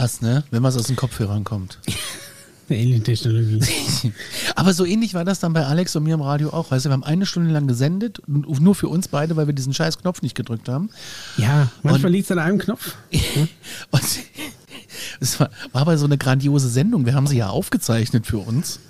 [0.00, 0.44] Krass, ne?
[0.50, 1.78] Wenn was aus den Kopfhörern kommt.
[2.70, 3.60] Alien-Technologie.
[4.56, 6.70] Aber so ähnlich war das dann bei Alex und mir im Radio auch.
[6.70, 9.74] Weißt du, wir haben eine Stunde lang gesendet, nur für uns beide, weil wir diesen
[9.74, 10.88] scheiß Knopf nicht gedrückt haben.
[11.36, 12.94] Ja, manchmal liegt es an einem Knopf.
[13.90, 14.02] und
[15.20, 17.04] es war, war aber so eine grandiose Sendung.
[17.04, 18.80] Wir haben sie ja aufgezeichnet für uns.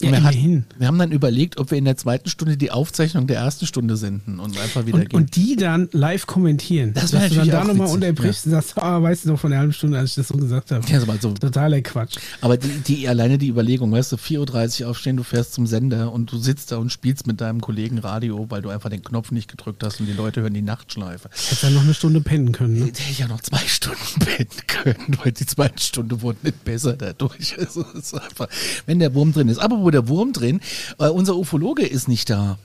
[0.00, 0.64] Ja, wir, immerhin.
[0.70, 3.66] Hat, wir haben dann überlegt, ob wir in der zweiten Stunde die Aufzeichnung der ersten
[3.66, 5.16] Stunde senden und einfach wieder und, gehen.
[5.16, 6.92] Und die dann live kommentieren.
[6.94, 9.50] Das wäre du dann natürlich da nochmal unterbrichst und sagst, ah, weißt du noch von
[9.50, 10.86] der halben Stunde, als ich das so gesagt habe.
[10.88, 11.32] Ja, so mal so.
[11.32, 12.16] Totaler Quatsch.
[12.40, 16.12] Aber die, die, alleine die Überlegung, weißt du, 4.30 Uhr aufstehen, du fährst zum Sender
[16.12, 19.30] und du sitzt da und spielst mit deinem Kollegen Radio, weil du einfach den Knopf
[19.30, 21.28] nicht gedrückt hast und die Leute hören die Nachtschleife.
[21.30, 22.78] Hättest dann noch eine Stunde pennen können.
[22.78, 22.86] Ne?
[22.86, 26.94] Hätte ich ja noch zwei Stunden pennen können, weil die zweite Stunde wurde nicht besser
[26.94, 27.56] dadurch.
[27.66, 28.48] Also, ist einfach,
[28.84, 29.58] wenn der Wurm drin ist.
[29.58, 30.60] Aber wo der Wurm drin,
[30.98, 32.58] äh, unser Ufologe ist nicht da.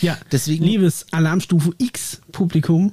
[0.00, 2.92] Ja, Deswegen- liebes Alarmstufe X Publikum,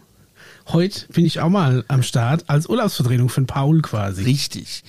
[0.67, 4.23] heute bin ich auch mal am Start als Urlaubsvertretung von Paul quasi.
[4.23, 4.83] Richtig.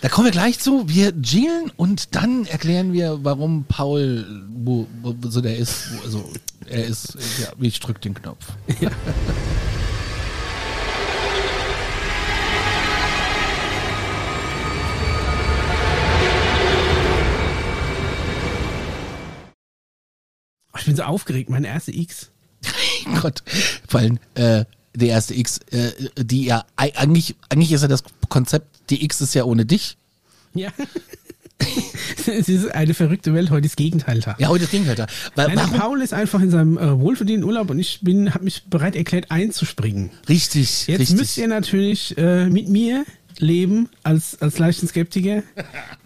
[0.00, 0.88] Da kommen wir gleich zu.
[0.88, 4.24] Wir jingeln und dann erklären wir, warum Paul
[4.62, 5.88] wo, wo, so der ist.
[5.96, 6.32] Wo, also
[6.66, 8.46] er ist, ja, ich drück den Knopf.
[8.68, 8.76] Ich
[20.88, 22.30] bin so aufgeregt, mein erste X.
[23.22, 23.42] Gott,
[23.88, 24.64] vor allem äh,
[24.94, 29.20] der erste X, äh, die ja ei- eigentlich, eigentlich ist ja das Konzept, die X
[29.20, 29.96] ist ja ohne dich.
[30.54, 30.70] Ja.
[32.26, 34.36] es ist eine verrückte Welt, heute ist Gegenteil da.
[34.38, 35.06] Ja, heute Ding halt da.
[35.34, 35.70] Weil, Nein?
[35.70, 39.30] Paul ist einfach in seinem äh, wohlverdienten Urlaub und ich bin, habe mich bereit erklärt,
[39.30, 40.10] einzuspringen.
[40.28, 41.16] Richtig, Jetzt richtig.
[41.18, 43.04] müsst ihr natürlich äh, mit mir
[43.40, 45.42] leben als, als leichten Skeptiker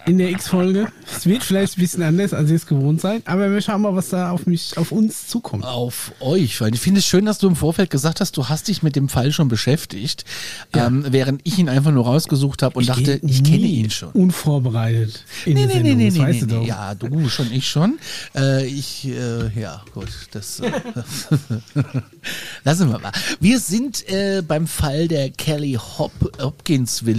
[0.06, 0.88] in der X-Folge.
[1.16, 3.94] Es wird vielleicht ein bisschen anders, als ihr es gewohnt seid, aber wir schauen mal,
[3.94, 5.64] was da auf mich, auf uns zukommt.
[5.64, 8.68] auf euch, weil ich finde es schön, dass du im Vorfeld gesagt hast, du hast
[8.68, 10.24] dich mit dem Fall schon beschäftigt,
[10.72, 14.10] ähm, während ich ihn einfach nur rausgesucht habe und dachte, geh ich kenne ihn schon.
[14.12, 16.60] Unvorbereitet in Nee, nee, nee, Sendung, nee, nee, nee, doch.
[16.60, 16.66] nee.
[16.68, 17.98] Ja, du schon, ich schon.
[18.34, 20.70] Äh, ich, äh, ja, gut, das äh,
[22.64, 23.12] lassen wir mal.
[23.40, 26.12] Wir sind äh, beim Fall der Kelly Hop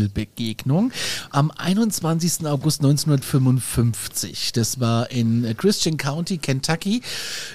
[0.04, 0.92] Hopkinsville-Begegnung
[1.32, 2.46] am 21.
[2.46, 4.52] August 1955.
[4.54, 7.02] Das war in Christian County, Kentucky,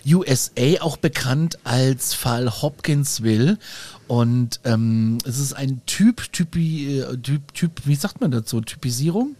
[0.06, 3.58] USA, auch bekannt als Fall Hopkinsville.
[4.06, 8.60] Und ähm, es ist ein Typ, Typi, äh, typ, typ, wie sagt man dazu?
[8.60, 9.36] Typisierung?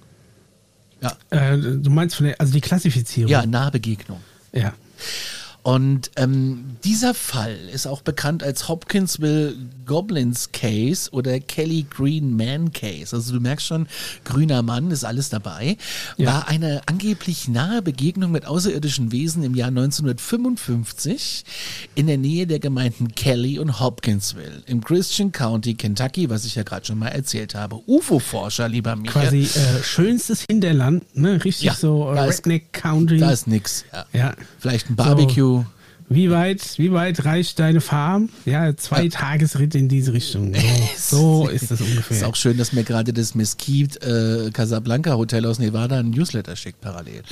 [1.01, 3.31] Ja, Äh, du meinst von der, also die Klassifizierung.
[3.31, 4.21] ja, Nahbegegnung.
[4.53, 4.75] ja.
[5.69, 12.73] Und ähm, dieser Fall ist auch bekannt als Hopkinsville Goblins Case oder Kelly Green Man
[12.73, 13.15] Case.
[13.15, 13.87] Also du merkst schon,
[14.25, 15.77] grüner Mann ist alles dabei.
[16.17, 16.27] Ja.
[16.33, 21.45] War eine angeblich nahe Begegnung mit außerirdischen Wesen im Jahr 1955
[21.95, 26.63] in der Nähe der Gemeinden Kelly und Hopkinsville im Christian County, Kentucky, was ich ja
[26.63, 27.79] gerade schon mal erzählt habe.
[27.87, 29.29] UFO-Forscher, lieber Michael.
[29.29, 31.45] Quasi äh, schönstes Hinterland, ne?
[31.45, 33.19] Richtig Ja, so äh, ist- Redneck County.
[33.19, 33.85] Da ist nix.
[33.93, 34.07] Ja.
[34.15, 34.35] ja.
[34.61, 35.58] Vielleicht ein Barbecue.
[36.11, 38.31] Wie weit, wie weit reicht deine Farm?
[38.47, 40.55] Ja, zwei Tagesritt in diese Richtung.
[40.97, 42.17] So, so ist das ungefähr.
[42.17, 46.55] Ist auch schön, dass mir gerade das Mesquite äh, Casablanca Hotel aus Nevada ein Newsletter
[46.57, 47.23] schickt parallel,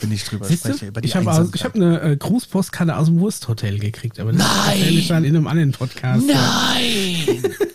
[0.00, 0.92] wenn ich drüber Siehst spreche.
[1.02, 4.82] Ich habe hab eine äh, Grußpostkarte aus dem Wursthotel gekriegt, aber das Nein!
[4.90, 6.26] ich dann in einem anderen Podcast.
[6.26, 7.42] Nein!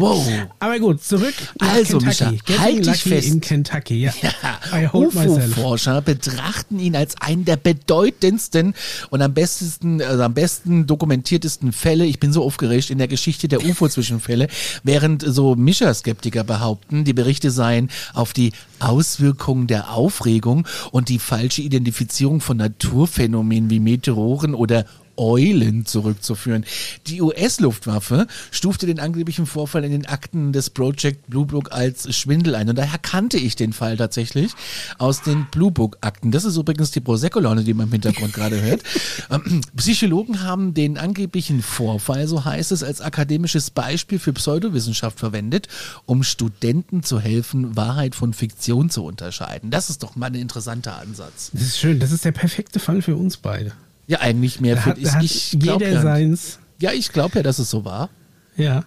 [0.00, 0.26] wow!
[0.58, 2.40] Aber gut, zurück Also, Kentucky.
[2.46, 3.28] Micha, halt dich fest.
[3.28, 4.12] in Kentucky, ja.
[4.72, 4.94] Myself.
[4.94, 8.74] UFO-Forscher betrachten ihn als einen der bedeutendsten
[9.10, 13.48] und am besten, also am besten dokumentiertesten Fälle, ich bin so aufgeregt, in der Geschichte
[13.48, 14.48] der UFO-Zwischenfälle,
[14.82, 21.62] während so Mischer-Skeptiker behaupten, die Berichte seien auf die Auswirkungen der Aufregung und die falsche
[21.62, 24.84] Identifizierung von Naturphänomenen wie Meteoren oder
[25.18, 26.64] Eulen zurückzuführen.
[27.06, 32.54] Die US-Luftwaffe stufte den angeblichen Vorfall in den Akten des Project Blue Book als Schwindel
[32.54, 32.68] ein.
[32.68, 34.52] Und daher kannte ich den Fall tatsächlich
[34.98, 36.30] aus den Blue Book-Akten.
[36.30, 38.82] Das ist übrigens die Prosecco-Laune, die man im Hintergrund gerade hört.
[39.30, 45.68] Ähm, Psychologen haben den angeblichen Vorfall, so heißt es, als akademisches Beispiel für Pseudowissenschaft verwendet,
[46.06, 49.70] um Studenten zu helfen, Wahrheit von Fiktion zu unterscheiden.
[49.70, 51.50] Das ist doch mal ein interessanter Ansatz.
[51.52, 53.72] Das ist schön, das ist der perfekte Fall für uns beide.
[54.08, 56.58] Ja, eigentlich mehr für hat, da hat ich, ich glaub jeder ja, seins.
[56.80, 58.10] ja, ich glaube ja, dass es so war.
[58.56, 58.84] Ja.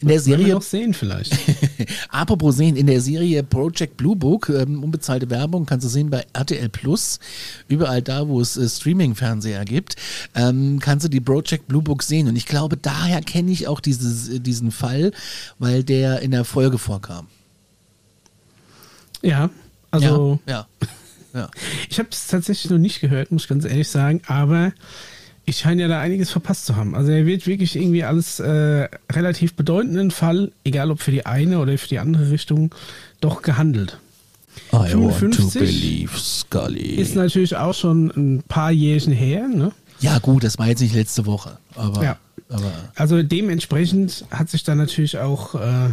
[0.00, 1.36] In der Werden wir Serie, noch sehen vielleicht.
[2.10, 6.24] apropos sehen, in der Serie Project Blue Book, ähm, unbezahlte Werbung, kannst du sehen bei
[6.32, 7.18] RTL Plus,
[7.68, 9.96] überall da, wo es äh, Streaming-Fernseher gibt,
[10.34, 12.28] ähm, kannst du die Project Blue Book sehen.
[12.28, 15.12] Und ich glaube, daher kenne ich auch dieses, äh, diesen Fall,
[15.58, 17.28] weil der in der Folge vorkam.
[19.22, 19.50] ja,
[19.90, 20.88] also ja, ja.
[21.36, 21.50] Ja.
[21.88, 24.72] ich habe es tatsächlich noch nicht gehört, muss ich ganz ehrlich sagen, aber
[25.44, 26.94] ich scheine ja da einiges verpasst zu haben.
[26.94, 31.60] Also er wird wirklich irgendwie als äh, relativ bedeutenden Fall, egal ob für die eine
[31.60, 32.74] oder für die andere Richtung,
[33.20, 33.98] doch gehandelt.
[34.72, 36.96] I 55 want to believe Scully.
[36.96, 39.72] Ist natürlich auch schon ein paar Jährchen her, ne?
[40.00, 42.02] Ja, gut, das war jetzt nicht letzte Woche, aber.
[42.02, 42.18] Ja.
[42.50, 45.90] aber also dementsprechend hat sich dann natürlich auch, äh,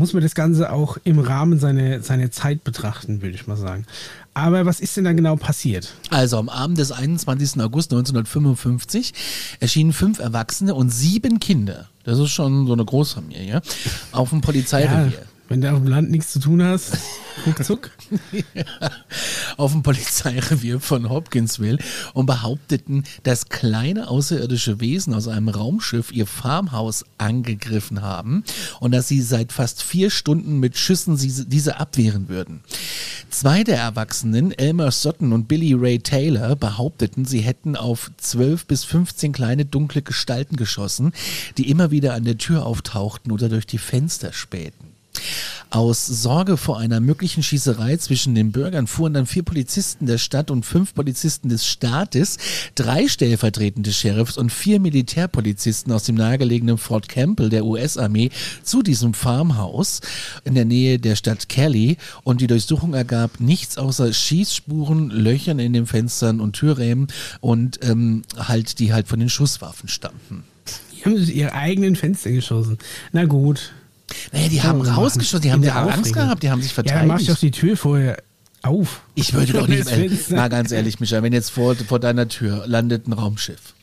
[0.00, 3.84] muss man das Ganze auch im Rahmen seiner seine Zeit betrachten, würde ich mal sagen.
[4.32, 5.92] Aber was ist denn da genau passiert?
[6.08, 7.60] Also am Abend des 21.
[7.60, 9.12] August 1955
[9.60, 11.88] erschienen fünf Erwachsene und sieben Kinder.
[12.04, 13.60] Das ist schon so eine Großfamilie.
[14.12, 15.18] Auf dem Polizeirevier.
[15.18, 16.96] Ja, wenn du auf dem Land nichts zu tun hast,
[17.44, 17.90] ruckzuck.
[19.56, 21.78] auf dem Polizeirevier von Hopkinsville
[22.14, 28.44] und behaupteten, dass kleine außerirdische Wesen aus einem Raumschiff ihr Farmhaus angegriffen haben
[28.78, 32.60] und dass sie seit fast vier Stunden mit Schüssen diese abwehren würden.
[33.28, 38.84] Zwei der Erwachsenen, Elmer Sutton und Billy Ray Taylor, behaupteten, sie hätten auf zwölf bis
[38.84, 41.12] 15 kleine dunkle Gestalten geschossen,
[41.58, 44.89] die immer wieder an der Tür auftauchten oder durch die Fenster spähten.
[45.70, 50.50] Aus Sorge vor einer möglichen Schießerei zwischen den Bürgern fuhren dann vier Polizisten der Stadt
[50.50, 52.38] und fünf Polizisten des Staates,
[52.74, 58.30] drei stellvertretende Sheriffs und vier Militärpolizisten aus dem nahegelegenen Fort Campbell der US-Armee
[58.64, 60.00] zu diesem Farmhaus
[60.44, 65.72] in der Nähe der Stadt Kelly und die Durchsuchung ergab nichts außer Schießspuren, Löchern in
[65.72, 67.06] den Fenstern und Türrämen
[67.40, 70.42] und ähm, halt die halt von den Schusswaffen stammten.
[70.92, 72.78] Die haben sich ihre eigenen Fenster geschossen.
[73.12, 73.72] Na gut.
[74.32, 77.02] Naja, die haben rausgeschossen, die haben ja Angst gehabt, die haben sich verteidigt.
[77.02, 78.16] Ja, mach doch die Tür vorher
[78.62, 79.02] auf.
[79.14, 82.66] Ich würde doch nicht, äh, mal ganz ehrlich, Micha, wenn jetzt vor, vor deiner Tür
[82.66, 83.74] landet ein Raumschiff.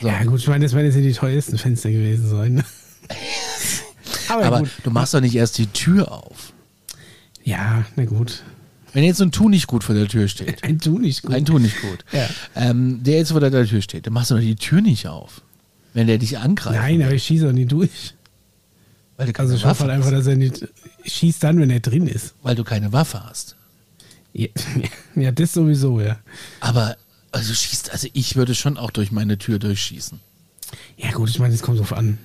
[0.00, 0.08] So.
[0.08, 2.64] Ja gut, ich meine, das werden jetzt die teuersten Fenster gewesen sein.
[4.28, 6.52] Aber, Aber du machst doch nicht erst die Tür auf.
[7.42, 8.42] Ja, na gut.
[8.92, 10.62] Wenn jetzt so ein Tu nicht gut vor der Tür steht.
[10.62, 11.34] Ein Tu nicht gut.
[11.34, 12.04] Ein Tu nicht gut.
[12.12, 12.28] Ja.
[12.54, 15.42] Ähm, der jetzt vor der Tür steht, dann machst du doch die Tür nicht auf.
[15.94, 16.76] Wenn der dich angreift.
[16.76, 18.14] Nein, aber ich schieße doch nicht durch.
[19.16, 20.66] Weil du keine also ich hoffe halt einfach, dass er nicht
[21.04, 22.34] schießt dann, wenn er drin ist.
[22.42, 23.56] Weil du keine Waffe hast.
[24.32, 24.48] Ja,
[25.14, 26.18] ja das sowieso, ja.
[26.60, 26.96] Aber
[27.32, 30.20] also schießt, also ich würde schon auch durch meine Tür durchschießen.
[30.96, 32.18] Ja gut, ich meine, es kommt drauf an.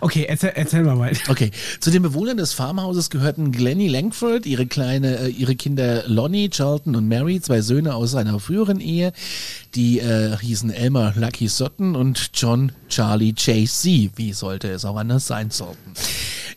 [0.00, 1.30] Okay, erzähl, erzähl mal weiter.
[1.30, 1.50] Okay,
[1.80, 6.94] zu den Bewohnern des Farmhauses gehörten Glennie Langford, ihre kleine, äh, ihre Kinder Lonnie, Charlton
[6.96, 9.12] und Mary, zwei Söhne aus einer früheren Ehe,
[9.74, 14.96] die äh, hießen Elmer Lucky Sutton und John Charlie Chase C, wie sollte es auch
[14.96, 15.94] anders sein sollten.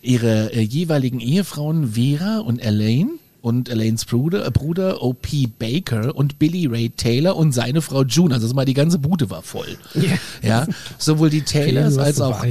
[0.02, 5.48] Ihre äh, jeweiligen Ehefrauen Vera und Elaine und Elaines Bruder, äh, Bruder O.P.
[5.48, 8.34] Baker und Billy Ray Taylor und seine Frau June.
[8.34, 9.78] Also mal die ganze Bude war voll.
[9.96, 10.18] Yeah.
[10.42, 10.68] Ja,
[10.98, 12.44] sowohl die Taylors als auch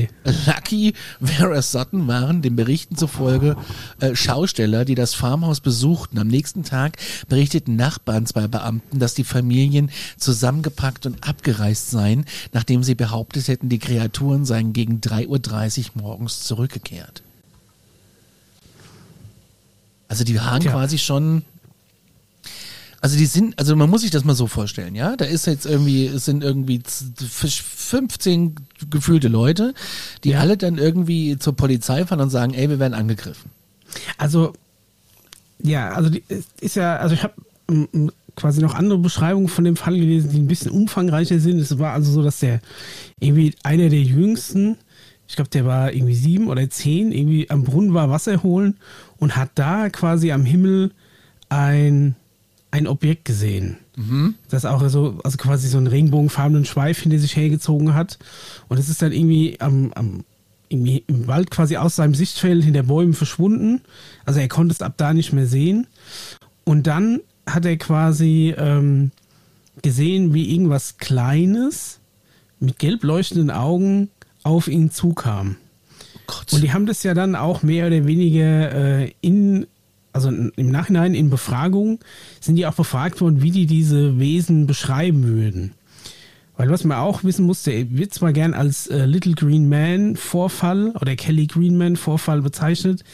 [0.46, 3.56] Lucky Vera Sutton waren den Berichten zufolge
[4.00, 6.19] äh, Schausteller, die das Farmhaus besuchten.
[6.19, 6.96] Am nächsten Tag
[7.28, 13.69] berichteten Nachbarn zwei Beamten, dass die Familien zusammengepackt und abgereist seien, nachdem sie behauptet hätten,
[13.69, 17.22] die Kreaturen seien gegen 3.30 Uhr morgens zurückgekehrt.
[20.08, 20.72] Also die haben Tja.
[20.72, 21.42] quasi schon.
[23.00, 25.16] Also die sind, also man muss sich das mal so vorstellen, ja.
[25.16, 28.56] Da ist jetzt irgendwie, es sind irgendwie 15
[28.90, 29.74] gefühlte Leute,
[30.24, 30.40] die ja.
[30.40, 33.50] alle dann irgendwie zur Polizei fahren und sagen, ey, wir werden angegriffen.
[34.18, 34.54] Also,
[35.62, 36.24] ja, also die,
[36.60, 37.34] ist ja, also ich habe
[38.36, 41.58] quasi noch andere Beschreibungen von dem Fall gelesen, die ein bisschen umfangreicher sind.
[41.58, 42.60] Es war also so, dass der
[43.18, 44.76] irgendwie einer der jüngsten,
[45.26, 48.76] ich glaube, der war irgendwie sieben oder zehn, irgendwie am Brunnen war Wasser holen
[49.18, 50.92] und hat da quasi am Himmel
[51.49, 52.16] ein,
[52.70, 53.78] ein Objekt gesehen.
[53.96, 54.35] Mhm.
[54.50, 58.18] Das auch so, also quasi so einen regenbogenfarbenen Schweif hinter sich hergezogen hat.
[58.68, 60.25] Und es ist dann irgendwie am, am
[60.68, 63.82] irgendwie im Wald quasi aus seinem Sichtfeld hinter Bäumen verschwunden.
[64.25, 65.87] Also er konnte es ab da nicht mehr sehen.
[66.64, 69.12] Und dann hat er quasi ähm,
[69.82, 72.00] gesehen, wie irgendwas Kleines
[72.58, 74.11] mit gelb leuchtenden Augen
[74.42, 75.56] auf ihn zukam.
[76.26, 76.52] Gott.
[76.52, 79.66] Und die haben das ja dann auch mehr oder weniger äh, in,
[80.12, 82.00] also im Nachhinein in Befragung,
[82.40, 85.73] sind die auch befragt worden, wie die diese Wesen beschreiben würden.
[86.56, 90.16] Weil was man auch wissen muss, der wird zwar gern als äh, Little Green Man
[90.16, 93.04] Vorfall oder Kelly Green Man Vorfall bezeichnet.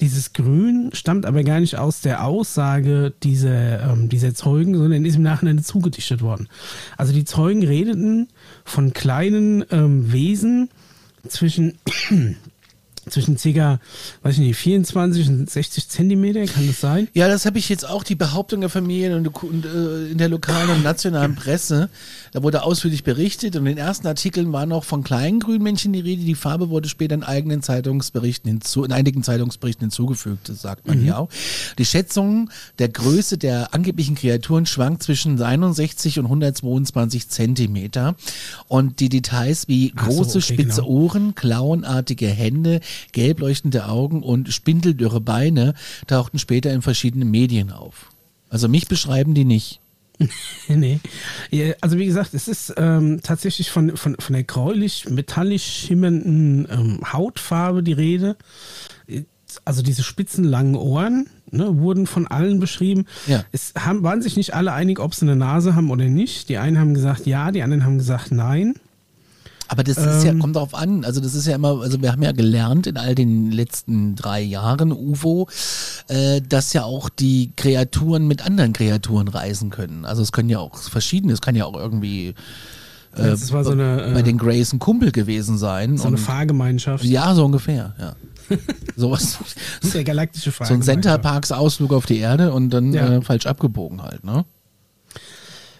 [0.00, 5.16] Dieses Grün stammt aber gar nicht aus der Aussage dieser, ähm, dieser Zeugen, sondern ist
[5.16, 6.48] im Nachhinein zugedichtet worden.
[6.96, 8.28] Also die Zeugen redeten
[8.64, 10.70] von kleinen ähm, Wesen
[11.28, 11.74] zwischen
[13.08, 13.78] zwischen ca.
[14.22, 17.08] weiß ich nicht, 24 und 60 Zentimeter, kann das sein?
[17.14, 20.28] Ja, das habe ich jetzt auch die Behauptung der Familien und, und äh, in der
[20.28, 21.88] lokalen und nationalen Presse.
[22.32, 26.00] Da wurde ausführlich berichtet und in den ersten Artikeln war noch von kleinen Grünmännchen die
[26.00, 26.24] Rede.
[26.24, 30.98] Die Farbe wurde später in eigenen Zeitungsberichten hinzu, in einigen Zeitungsberichten hinzugefügt, das sagt man
[30.98, 31.28] hier auch.
[31.78, 38.16] Die Schätzung der Größe der angeblichen Kreaturen schwankt zwischen 61 und 122 Zentimeter.
[38.68, 40.88] Und die Details wie Ach so, große okay, spitze genau.
[40.88, 42.80] Ohren, klauenartige Hände,
[43.12, 45.74] gelb leuchtende Augen und spindeldürre Beine
[46.06, 48.10] tauchten später in verschiedenen Medien auf.
[48.48, 49.80] Also mich beschreiben die nicht.
[50.68, 51.00] nee.
[51.50, 57.12] Ja, Also wie gesagt, es ist ähm, tatsächlich von, von, von der gräulich-metallisch schimmernden ähm,
[57.12, 58.36] Hautfarbe die Rede.
[59.64, 63.06] Also diese spitzen langen Ohren ne, wurden von allen beschrieben.
[63.26, 63.44] Ja.
[63.52, 66.48] Es haben, waren sich nicht alle einig, ob sie eine Nase haben oder nicht.
[66.48, 68.74] Die einen haben gesagt ja, die anderen haben gesagt nein.
[69.68, 70.38] Aber das ist ja, Ähm.
[70.38, 71.04] kommt darauf an.
[71.04, 74.40] Also das ist ja immer, also wir haben ja gelernt in all den letzten drei
[74.40, 75.48] Jahren UFO,
[76.08, 80.04] äh, dass ja auch die Kreaturen mit anderen Kreaturen reisen können.
[80.04, 83.72] Also es können ja auch verschiedene, es kann ja auch irgendwie äh, Das war so
[83.72, 85.96] eine, bei äh, den Grays ein Kumpel gewesen sein.
[85.96, 87.04] so eine Fahrgemeinschaft.
[87.04, 88.14] ja, so ungefähr, ja.
[88.96, 89.38] Sowas.
[89.92, 91.02] Der galaktische So ein Fahrgemeinschaft.
[91.02, 93.14] Centerparks Ausflug auf die Erde und dann Ja.
[93.14, 94.44] äh, falsch abgebogen halt, ne?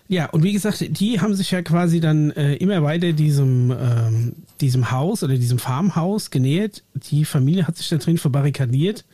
[0.08, 4.32] Ja, und wie gesagt, die haben sich ja quasi dann äh, immer weiter diesem, ähm,
[4.60, 6.82] diesem Haus oder diesem Farmhaus genähert.
[7.10, 9.04] Die Familie hat sich da drin verbarrikadiert.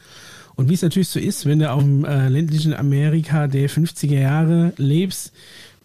[0.55, 4.19] Und wie es natürlich so ist, wenn du auf dem äh, ländlichen Amerika der 50er
[4.21, 5.33] Jahre lebst,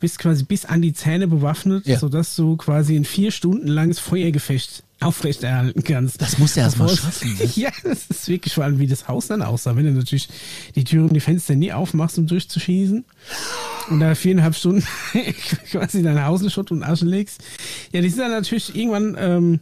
[0.02, 1.98] bist quasi bis an die Zähne bewaffnet, Ja.
[1.98, 6.22] sodass du quasi ein vier Stunden langes Feuergefecht aufrechterhalten kannst.
[6.22, 7.50] Das musst du erst mal schaffen, ne?
[7.56, 9.76] Ja, das ist wirklich vor allem, wie das Haus dann aussah.
[9.78, 10.28] Wenn du natürlich
[10.76, 13.06] die Türen und die Fenster nie aufmachst, um durchzuschießen
[13.90, 14.84] und da viereinhalb Stunden
[15.72, 17.44] quasi dein Haus in Schutt und Asche legst.
[17.94, 19.60] Ja, die sind dann natürlich irgendwann ähm,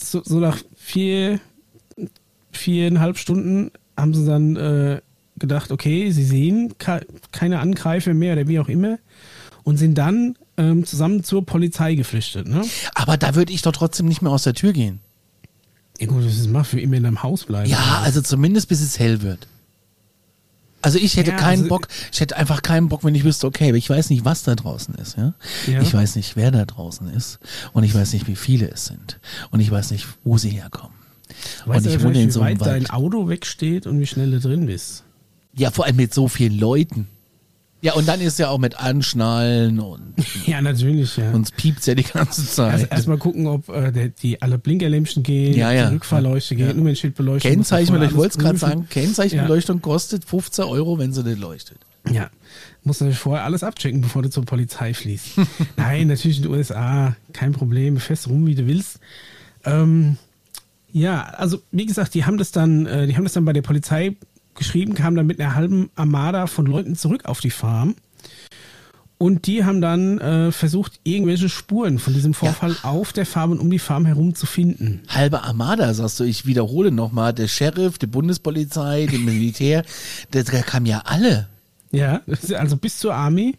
[0.00, 1.40] so, so nach vier,
[2.52, 5.00] viereinhalb Stunden haben sie dann äh,
[5.38, 8.98] gedacht, okay, sie sehen ke- keine Angreifer mehr oder wie auch immer
[9.62, 12.46] und sind dann ähm, zusammen zur Polizei geflüchtet.
[12.48, 12.62] Ne?
[12.94, 15.00] Aber da würde ich doch trotzdem nicht mehr aus der Tür gehen.
[16.00, 17.70] Ja gut, das ist mal für immer in deinem Haus bleiben.
[17.70, 19.46] Ja, also zumindest bis es hell wird.
[20.84, 23.46] Also ich hätte Ja, keinen also- Bock, ich hätte einfach keinen Bock, wenn ich wüsste,
[23.46, 25.34] okay, aber ich weiß nicht, was da draußen ist, ja?
[25.66, 25.80] Ja.
[25.80, 27.38] Ich weiß nicht, wer da draußen ist
[27.72, 29.18] und ich weiß nicht, wie viele es sind
[29.50, 30.94] und ich weiß nicht, wo sie herkommen.
[31.64, 32.90] Weißt und du ich wohne in so einem weit dein Wald.
[32.92, 35.04] Auto wegsteht und wie schnell du drin bist?
[35.56, 37.08] Ja, vor allem mit so vielen Leuten.
[37.84, 40.14] Ja, und dann ist ja auch mit Anschnallen und
[40.46, 41.30] Ja, natürlich, ja.
[41.32, 42.72] uns piept's ja die ganze Zeit.
[42.72, 45.88] Also erstmal gucken, ob äh, die alle Blinkerlämpchen gehen, Ja, ja.
[45.90, 46.68] die Rückfahrleuchte Ja.
[46.68, 47.52] gehen, Nummernschild-Beleuchtung.
[47.54, 51.76] Man ich wollte es gerade sagen, Kennzeichenbeleuchtung kostet 15 Euro, wenn sie nicht leuchtet.
[52.10, 52.30] Ja,
[52.84, 55.32] muss natürlich vorher alles abchecken, bevor du zur Polizei fließt.
[55.76, 58.98] Nein, natürlich in den USA, kein Problem, fest rum, wie du willst.
[59.66, 60.16] Ähm,
[60.90, 63.60] ja, also wie gesagt, die haben das dann, äh, die haben das dann bei der
[63.62, 64.16] Polizei
[64.54, 67.94] geschrieben, kamen dann mit einer halben Armada von Leuten zurück auf die Farm.
[69.16, 73.60] Und die haben dann äh, versucht, irgendwelche Spuren von diesem Vorfall auf der Farm und
[73.60, 75.02] um die Farm herum zu finden.
[75.08, 79.84] Halbe Armada, sagst du, ich wiederhole nochmal, der Sheriff, die Bundespolizei, die Militär,
[80.30, 81.48] da kamen ja alle.
[81.92, 82.22] Ja,
[82.58, 83.56] also bis zur Army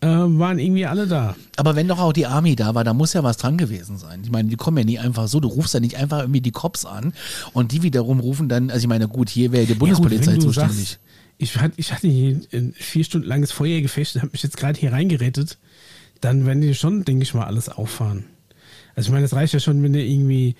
[0.00, 1.34] äh, waren irgendwie alle da.
[1.56, 4.20] Aber wenn doch auch die Army da war, da muss ja was dran gewesen sein.
[4.22, 6.52] Ich meine, die kommen ja nie einfach so, du rufst ja nicht einfach irgendwie die
[6.52, 7.12] Cops an
[7.52, 10.42] und die wiederum rufen dann, also ich meine, gut, hier wäre die Bundespolizei Ja, gut,
[10.44, 10.76] zuständig.
[10.76, 11.00] Sagst,
[11.38, 14.92] ich, hatte, ich hatte hier ein vier Stunden langes Feuergefecht, habe mich jetzt gerade hier
[14.92, 15.58] reingerettet,
[16.20, 18.24] dann werden die schon, denke ich mal, alles auffahren.
[18.94, 20.56] Also ich meine, es reicht ja schon, wenn du irgendwie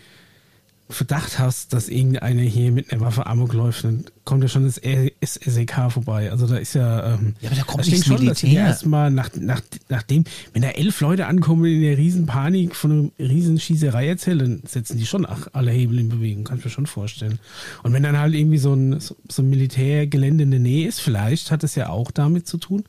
[0.91, 4.77] Verdacht hast, dass irgendeiner hier mit einer Waffe Amok läuft, dann kommt ja schon das
[4.77, 6.31] SEK vorbei.
[6.31, 7.15] Also da ist ja.
[7.15, 8.67] Ähm, Ja, aber da kommt ich nicht denke das schon, Militär.
[8.69, 14.09] erstmal nach, nach, nachdem, wenn da elf Leute ankommen in der Riesenpanik von einer Riesenschießerei
[14.09, 17.39] erzählen, dann setzen die schon alle Hebel in Bewegung, kann ich mir schon vorstellen.
[17.83, 21.01] Und wenn dann halt irgendwie so ein, so, so ein Militärgelände in der Nähe ist,
[21.01, 22.85] vielleicht hat es ja auch damit zu tun,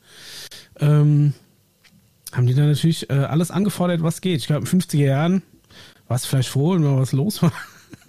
[0.78, 1.34] ähm,
[2.32, 4.38] haben die dann natürlich äh, alles angefordert, was geht.
[4.40, 5.42] Ich glaube, in 50er Jahren
[6.08, 7.52] war es vielleicht froh, wenn mal was los war.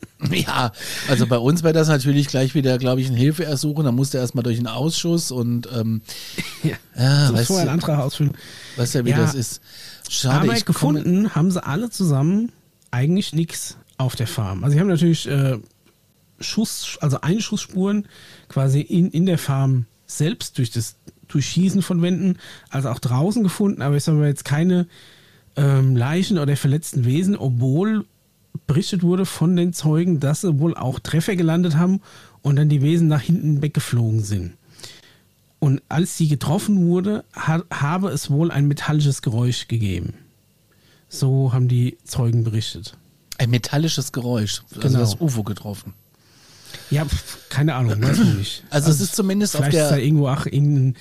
[0.32, 0.72] Ja,
[1.10, 3.86] also bei uns wäre das natürlich gleich wieder, glaube ich, ein Hilfeersuchen.
[3.86, 6.02] Da musste erstmal durch einen Ausschuss und ähm,
[6.64, 8.34] Ja, ja, so weißt vorher einen du, Antrag ausfüllen.
[8.78, 9.18] weißt ja, wie Ja.
[9.18, 9.62] das ist.
[10.10, 12.52] Schade, Aber ich komme, gefunden haben sie alle zusammen
[12.92, 14.64] eigentlich nichts auf der Farm.
[14.64, 15.58] Also sie haben natürlich äh,
[16.40, 18.06] Schuss, also Einschussspuren
[18.48, 20.96] quasi in, in der Farm selbst durch das
[21.30, 22.38] Durchschießen von Wänden,
[22.70, 24.86] also auch draußen gefunden, aber ich sage mal jetzt keine
[25.56, 28.06] ähm, Leichen oder verletzten Wesen, obwohl
[28.68, 32.02] berichtet wurde von den Zeugen, dass sie wohl auch Treffer gelandet haben
[32.42, 34.54] und dann die Wesen nach hinten weggeflogen sind.
[35.60, 40.14] Und als sie getroffen wurde, ha habe es wohl ein metallisches Geräusch gegeben.
[41.10, 42.98] So haben die Zeugen berichtet.
[43.38, 45.00] ein metallisches Geräusch, also Genau.
[45.00, 45.94] das UFO getroffen.
[46.90, 48.64] Ja, pf, keine Ahnung, weiß ich nicht.
[48.70, 50.06] Also, es ist zumindest auf Vielleicht ist da der.
[50.06, 50.96] irgendwo, ach, irgendein,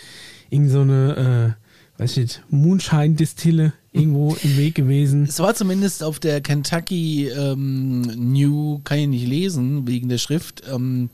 [0.49, 1.60] irgend so eine, äh,
[2.01, 5.25] weiß ich nicht, Moonshine-Distille irgendwo im Weg gewesen.
[5.25, 10.63] Es war zumindest auf der Kentucky ähm, New, kann ich nicht lesen, wegen der Schrift.
[10.71, 11.11] Ähm,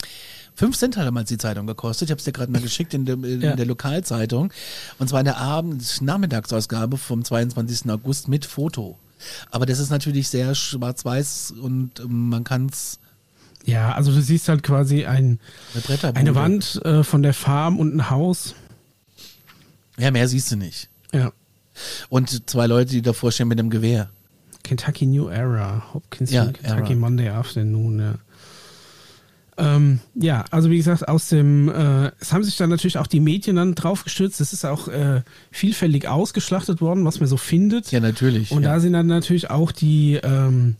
[0.54, 2.08] 5 Cent hat damals die Zeitung gekostet.
[2.08, 3.56] Ich habe es dir gerade mal geschickt in, der- in Ja.
[3.56, 4.52] der Lokalzeitung.
[4.98, 7.90] Und zwar in der Abend-Nachmittagsausgabe vom 22.
[7.90, 8.96] August mit Foto.
[9.50, 12.98] Aber das ist natürlich sehr schwarz-weiß und ähm, man kann es
[13.64, 15.40] Ja, also du siehst halt quasi ein,
[16.02, 18.54] eine eine Wand äh, von der Farm und ein Haus.
[19.98, 20.88] Ja, mehr siehst du nicht.
[21.12, 21.32] Ja.
[22.08, 24.10] Und zwei Leute, die davor stehen mit einem Gewehr.
[24.62, 27.00] Kentucky New Era, Hopkins Ja, Kentucky Era.
[27.00, 28.14] Monday Afternoon, ja.
[29.58, 33.20] Ähm, ja, also wie gesagt, aus dem, äh, es haben sich dann natürlich auch die
[33.20, 34.40] Medien dann drauf gestürzt.
[34.40, 37.90] Es ist auch äh, vielfältig ausgeschlachtet worden, was man so findet.
[37.90, 38.50] Ja, natürlich.
[38.50, 38.74] Und ja.
[38.74, 40.76] da sind dann natürlich auch die, ähm,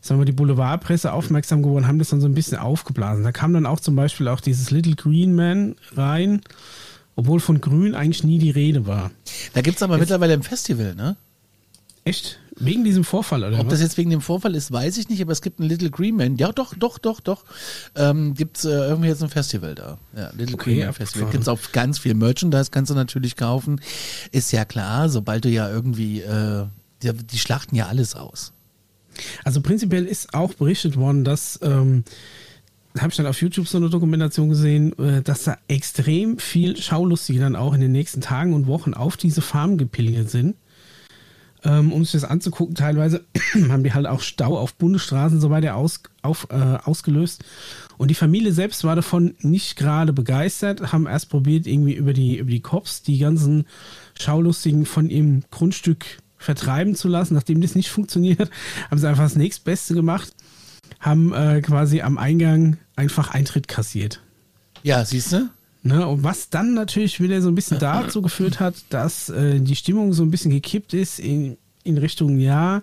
[0.00, 3.22] sagen wir, die Boulevardpresse aufmerksam geworden, haben das dann so ein bisschen aufgeblasen.
[3.22, 6.42] Da kam dann auch zum Beispiel auch dieses Little Green Man rein,
[7.18, 9.10] obwohl von Grün eigentlich nie die Rede war.
[9.52, 11.16] da gibt es aber mittlerweile ein Festival, ne?
[12.04, 12.38] Echt?
[12.54, 13.72] Wegen diesem Vorfall, oder Ob was?
[13.72, 16.14] das jetzt wegen dem Vorfall ist, weiß ich nicht, aber es gibt ein Little Green
[16.14, 16.36] Man.
[16.36, 17.44] Ja, doch, doch, doch, doch.
[17.96, 19.98] Ähm, gibt es äh, irgendwie jetzt ein Festival da.
[20.16, 21.28] Ja, Little Okay, Green Man Festival.
[21.32, 23.80] Gibt es auch ganz viel Merchandise, kannst du natürlich kaufen.
[24.30, 26.66] Ist ja klar, sobald du ja irgendwie, äh,
[27.02, 28.52] die, die schlachten ja alles aus.
[29.42, 32.04] Also prinzipiell ist auch berichtet worden, dass, ähm,
[32.98, 37.40] habe ich dann auf YouTube so eine Dokumentation gesehen, äh, dass da extrem viel Schaulustige
[37.40, 40.56] dann auch in den nächsten Tagen und Wochen auf diese Farm gepilgert sind.
[41.64, 43.24] Ähm, um sich das anzugucken, teilweise
[43.68, 47.44] haben die halt auch Stau auf Bundesstraßen so weiter aus, auf, äh, ausgelöst.
[47.96, 52.38] Und die Familie selbst war davon nicht gerade begeistert, haben erst probiert, irgendwie über die,
[52.38, 53.66] über die Cops die ganzen
[54.18, 57.34] Schaulustigen von ihrem Grundstück vertreiben zu lassen.
[57.34, 58.50] Nachdem das nicht funktioniert,
[58.88, 60.32] haben sie einfach das nächstbeste gemacht,
[61.00, 64.20] haben äh, quasi am Eingang einfach Eintritt kassiert.
[64.82, 65.50] Ja, siehst du?
[65.82, 69.76] Ne, und was dann natürlich wieder so ein bisschen dazu geführt hat, dass äh, die
[69.76, 72.82] Stimmung so ein bisschen gekippt ist in, in Richtung, ja,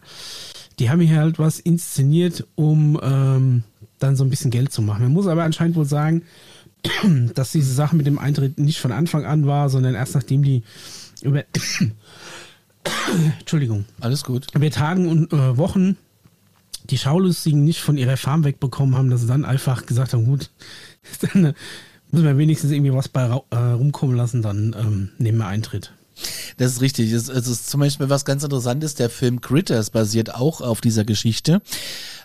[0.79, 3.63] die haben hier halt was inszeniert, um ähm,
[3.99, 5.03] dann so ein bisschen Geld zu machen.
[5.03, 6.23] Man muss aber anscheinend wohl sagen,
[7.35, 10.63] dass diese Sache mit dem Eintritt nicht von Anfang an war, sondern erst nachdem die
[11.21, 11.43] über
[13.39, 14.47] Entschuldigung, Alles gut.
[14.53, 15.97] über Tagen und äh, Wochen
[16.89, 20.49] die Schaulustigen nicht von ihrer Farm wegbekommen haben, dass sie dann einfach gesagt haben, gut,
[21.33, 21.53] dann äh,
[22.11, 25.91] müssen wir wenigstens irgendwie was bei äh, rumkommen lassen, dann ähm, nehmen wir Eintritt.
[26.55, 27.11] Das ist richtig.
[27.11, 28.95] Es, ist zum Beispiel was ganz Interessantes.
[28.95, 31.61] Der Film Critters basiert auch auf dieser Geschichte.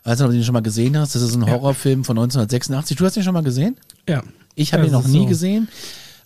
[0.04, 1.16] Weiß nicht, ob du den schon mal gesehen hast.
[1.16, 1.48] Das ist ein Ja.
[1.54, 2.96] Horrorfilm von 1986.
[2.96, 3.76] Du hast den schon mal gesehen?
[4.08, 4.22] Ja.
[4.54, 5.26] Ich habe Ja, ihn noch nie so.
[5.26, 5.66] gesehen.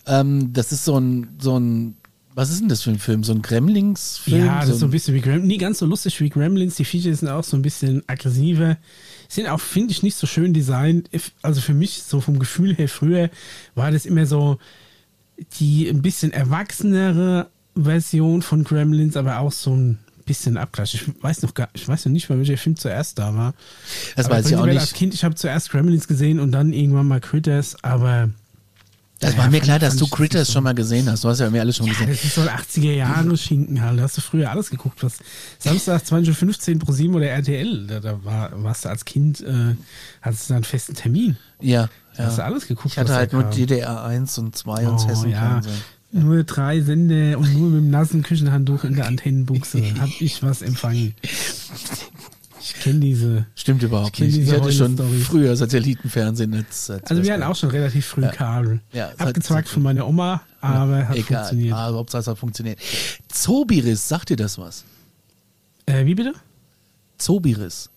[0.05, 1.97] Ähm, das ist so ein, so ein,
[2.35, 3.23] was ist denn das für ein Film?
[3.23, 4.45] So ein Gremlings-Film?
[4.45, 5.47] Ja, das ist so ein, bisschen wie Gremlins.
[5.47, 6.75] Nie ganz so lustig wie Gremlins.
[6.75, 8.77] Die Viecher sind auch so ein bisschen aggressiver.
[9.29, 11.09] Sind auch, finde ich, nicht so schön designt.
[11.41, 13.29] Also für mich, so vom Gefühl her, früher
[13.73, 14.59] war das immer so
[15.59, 20.95] die ein bisschen erwachsenere Version von Gremlins, aber auch so ein bisschen Abklatsch.
[20.95, 23.53] Ich weiß noch gar, ich weiß noch nicht mal, welcher Film zuerst da war.
[24.15, 24.97] das aber weiß ich auch prinzipiell Als nicht.
[24.97, 28.29] Kind, ich habe zuerst Gremlins gesehen und dann irgendwann mal Critters, aber
[29.19, 30.53] Das Ja, war mir klar, dass du Critters so.
[30.53, 31.23] schon mal gesehen hast.
[31.23, 32.09] Du hast ja mir alles schon Ja, gesehen.
[32.09, 33.97] das ist so ein 80er Jahre Schinken halt.
[33.97, 35.01] Da hast du früher alles geguckt.
[35.03, 35.19] Was
[35.57, 37.87] Samstag 20.15 Uhr pro 7 oder RTL.
[37.87, 39.75] Da, da war, warst du als Kind, äh,
[40.21, 41.37] hattest du da einen festen Termin.
[41.61, 42.47] Ja, Da hast du ja.
[42.47, 42.93] alles geguckt.
[42.93, 43.43] Ich hatte halt nur.
[43.43, 45.61] DDR 1 und 2 und Oh, Hessen ja.
[46.11, 50.61] Nur drei Sender und nur mit dem nassen Küchenhandtuch in der Antennenbuchse hab ich was
[50.61, 51.13] empfangen.
[52.67, 53.45] Ich kenne diese.
[53.53, 54.37] Stimmt überhaupt kenn nicht.
[54.39, 58.31] Ich hatte schon früher Satellitenfernsehen als, als Also wir hatten auch schon relativ früh Ja.
[58.31, 58.81] Kabel.
[58.91, 61.75] Ja, Abgezwackt von meiner Oma, aber hat Egal, funktioniert.
[61.75, 62.79] Ah, Hauptsache es hat funktioniert.
[63.27, 64.83] Zobiris, sagt dir das was?
[65.85, 66.33] Äh, wie bitte?
[67.19, 67.89] Zobiris.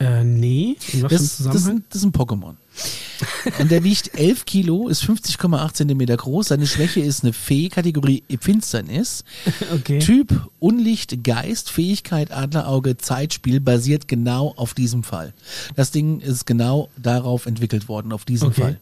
[0.00, 0.76] Äh, nee.
[0.92, 1.84] In was für Das, das, Zusammenhang?
[1.88, 2.54] das ist ein Pokémon.
[3.58, 6.48] Und der wiegt 11 Kilo, ist 50,8 Zentimeter groß.
[6.48, 9.24] Seine Schwäche ist eine Fee, Kategorie Finsternis.
[9.74, 9.98] okay.
[9.98, 15.34] Typ Unlicht, Geist, Fähigkeit, Adlerauge, Zeitspiel basiert genau auf diesem Fall.
[15.76, 18.60] Das Ding ist genau darauf entwickelt worden, auf diesen Okay.
[18.60, 18.80] Fall.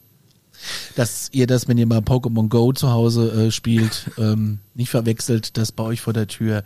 [0.94, 5.56] Dass ihr das, wenn ihr mal Pokémon Go zu Hause äh, spielt, ähm, nicht verwechselt,
[5.58, 6.64] das bei euch vor der Tür.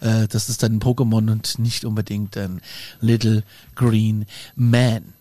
[0.00, 2.60] Äh, das ist dann ein Pokémon und nicht unbedingt ein
[3.00, 3.44] Little
[3.76, 5.14] Green Man.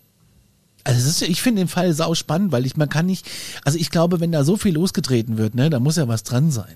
[0.84, 3.30] Also ist, ich finde den Fall sau spannend, weil ich man kann nicht,
[3.64, 6.52] also ich glaube, wenn da so viel losgetreten wird, ne, da muss ja was dran
[6.52, 6.76] sein.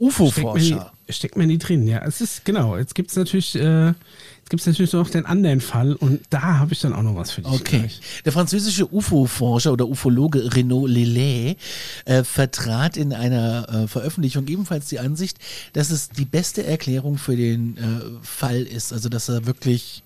[0.00, 0.92] UFO-Forscher.
[1.10, 1.98] steckt man nie drin, ja.
[1.98, 5.94] Es ist, genau, jetzt gibt es natürlich, äh, jetzt gibt's natürlich noch den anderen Fall
[5.94, 7.52] und da habe ich dann auch noch was für dich.
[7.52, 7.78] Okay.
[7.80, 8.00] gleich.
[8.24, 11.56] Der französische UFO-Forscher oder Ufologe Renaud Lelay
[12.06, 15.36] äh, vertrat in einer äh, Veröffentlichung ebenfalls die Ansicht,
[15.74, 17.80] dass es die beste Erklärung für den äh,
[18.22, 20.02] Fall ist, also dass da wirklich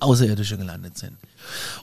[0.00, 1.12] Außerirdische gelandet sind.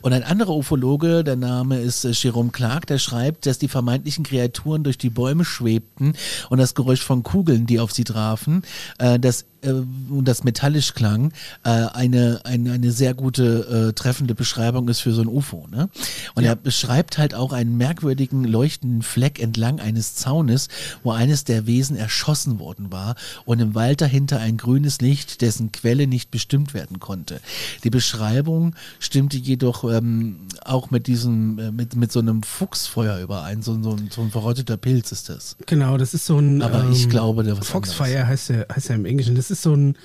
[0.02, 4.24] Und ein anderer Ufologe, der Name ist äh, Jerome Clark, der schreibt, dass die vermeintlichen
[4.24, 6.14] Kreaturen durch die Bäume schwebten
[6.50, 8.64] und das Geräusch von Kugeln, die auf sie trafen,
[9.00, 11.32] äh, das äh, und das metallisch klang,
[11.64, 15.68] äh, eine, eine, eine sehr gute äh, treffende Beschreibung ist für so ein UFO.
[15.72, 15.90] Ne?
[16.36, 16.52] Und ja.
[16.52, 20.68] er beschreibt halt auch einen merkwürdigen leuchtenden Fleck entlang eines Zaunes,
[21.04, 25.72] wo eines der Wesen erschossen worden war und im Wald dahinter ein grünes Licht, dessen
[25.72, 27.40] Quelle nicht bestimmt werden konnte.
[27.84, 33.62] Die Beschreibung stimmte jedoch ähm, auch mit diesem, äh, mit, mit so einem Fuchsfeuer überein.
[33.62, 35.56] So, so, so ein verrotteter Pilz ist das.
[35.66, 36.62] Genau, das ist so ein.
[36.62, 39.36] Aber ähm, ich glaube, der was Foxfire heißt ja, heißt ja im Englischen.
[39.36, 39.96] Das ist so ein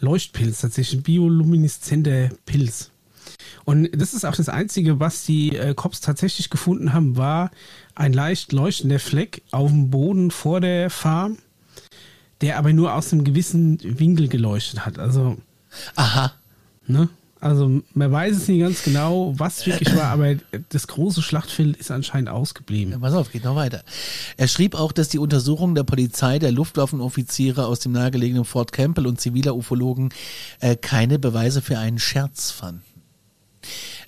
[0.00, 2.90] Leuchtpilz, tatsächlich ein biolumineszenter Pilz.
[3.64, 7.50] Und das ist auch das Einzige, was die äh, Cops tatsächlich gefunden haben, war
[7.94, 11.38] ein leicht leuchtender Fleck auf dem Boden vor der Farm,
[12.40, 14.98] der aber nur aus einem gewissen Winkel geleuchtet hat.
[14.98, 15.38] Also.
[15.96, 16.32] Aha.
[16.86, 17.08] Ne?
[17.44, 20.36] Also man weiß es nicht ganz genau, was wirklich war, aber
[20.70, 22.92] das große Schlachtfeld ist anscheinend ausgeblieben.
[22.92, 23.82] Ja, pass auf, geht noch weiter.
[24.38, 29.06] Er schrieb auch, dass die Untersuchungen der Polizei, der Luftwaffenoffiziere aus dem nahegelegenen Fort Campbell
[29.06, 30.08] und ziviler Ufologen
[30.60, 32.93] äh, keine Beweise für einen Scherz fanden.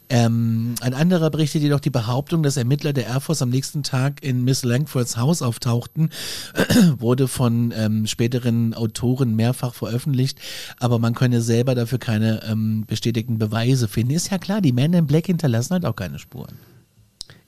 [0.09, 4.23] Ähm, ein anderer berichtet jedoch die Behauptung, dass Ermittler der Air Force am nächsten Tag
[4.23, 6.11] in Miss Langfords Haus auftauchten,
[6.99, 10.39] wurde von ähm, späteren Autoren mehrfach veröffentlicht,
[10.79, 14.13] aber man könne selber dafür keine ähm, bestätigten Beweise finden.
[14.13, 16.55] Ist ja klar, die Men in Black hinterlassen halt auch keine Spuren.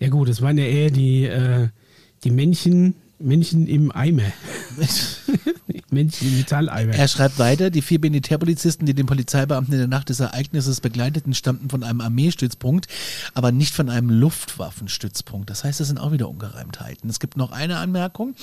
[0.00, 1.68] Ja gut, es waren ja eher die, äh,
[2.24, 4.32] die Männchen, Männchen im Eimer.
[5.92, 6.94] Männchen im Metalleimer.
[6.94, 11.34] Er schreibt weiter, die vier Militärpolizisten, die den Polizeibeamten in der Nacht des Ereignisses begleiteten,
[11.34, 12.86] stammten von einem Armeestützpunkt,
[13.34, 15.50] aber nicht von einem Luftwaffenstützpunkt.
[15.50, 17.08] Das heißt, das sind auch wieder Ungereimtheiten.
[17.08, 18.34] Es gibt noch eine Anmerkung.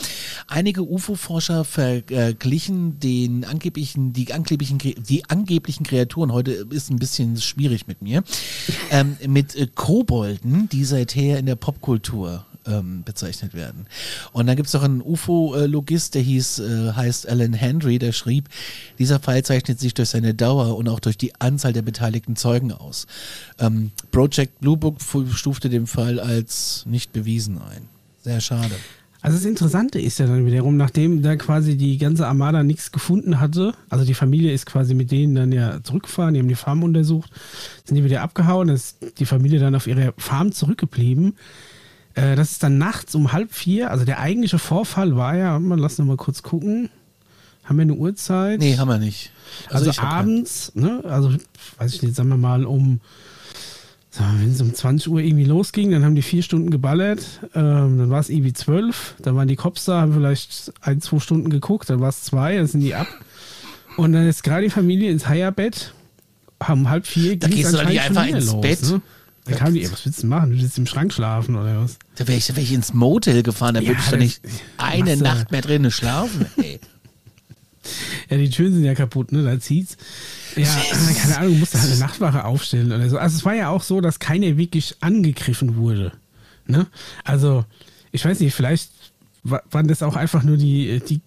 [0.48, 7.88] Einige UFO-Forscher verglichen den angeblichen, die angeblichen, die angeblichen Kreaturen, heute ist ein bisschen schwierig
[7.88, 8.24] mit mir,
[8.92, 13.88] ähm, mit äh, Kobolden, die seither in der Popkultur ähm, bezeichnet werden.
[14.32, 18.50] Und dann gibt es auch einen UFO-Logist, der hieß, äh, heißt Alan Henry, der schrieb,
[19.00, 22.72] dieser Fall zeichnet sich durch seine Dauer und auch durch die Anzahl der beteiligten Zeugen
[22.72, 23.08] aus.
[23.60, 24.98] Ähm, Project Blue Book
[25.34, 27.90] stufte den Fall als nicht bewiesen ein.
[28.24, 28.76] Sehr schade.
[29.26, 33.40] Also das Interessante ist ja dann wiederum, nachdem da quasi die ganze Armada nichts gefunden
[33.40, 36.84] hatte, also die Familie ist quasi mit denen dann ja zurückgefahren, die haben die Farm
[36.84, 37.32] untersucht,
[37.86, 41.34] sind die wieder abgehauen, ist die Familie dann auf ihre Farm zurückgeblieben.
[42.16, 43.92] Äh, das ist dann nachts um halb vier.
[43.92, 46.90] Also der eigentliche Vorfall war ja, man lass noch mal kurz gucken.
[47.64, 48.60] Haben wir eine Uhrzeit?
[48.60, 49.32] Nee, haben wir nicht.
[49.70, 51.04] Also, also abends, ne?
[51.04, 51.34] Also,
[51.78, 53.00] weiß ich nicht, sagen wir mal um,
[54.18, 57.42] wenn es um 20 Uhr irgendwie losging, dann haben die vier Stunden geballert.
[57.54, 59.16] Ähm, dann war es irgendwie zwölf.
[59.22, 61.90] Dann waren die Cops da, haben vielleicht ein, zwei Stunden geguckt.
[61.90, 63.08] Dann war es zwei, dann sind die ab.
[63.98, 65.94] Und dann ist gerade die Familie ins Heierbett.
[66.68, 67.38] Um halb vier.
[67.38, 68.82] Da gehst du doch nicht einfach ins los, Bett.
[68.84, 69.02] Ne?
[69.46, 70.52] Da kam die, was willst du machen?
[70.52, 71.98] Du willst im Schrank schlafen oder was?
[72.16, 74.42] Da wäre ich, wär ich ins Motel gefahren, da ja, würde ich doch nicht
[74.78, 76.80] eine Nacht mehr drinnen schlafen, ey.
[78.32, 79.44] Ja, die Türen sind ja kaputt, ne?
[79.44, 79.98] Da zieht's.
[80.56, 80.66] Ja,
[81.22, 83.20] keine Ahnung, du musst halt eine Nachtwache aufstellen oder so.
[83.20, 86.12] Also es war ja auch so, dass keiner wirklich angegriffen wurde.
[86.66, 86.88] Ne?
[87.24, 87.64] Also,
[88.12, 88.90] ich weiß nicht, vielleicht
[89.44, 91.22] waren das auch einfach nur die, die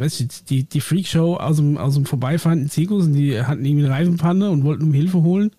[0.00, 3.64] weiß nicht, die, die Freakshow aus dem, aus dem Vorbeifahren in Zirkus und die hatten
[3.64, 5.50] irgendwie eine Reifenpanne und wollten um Hilfe holen.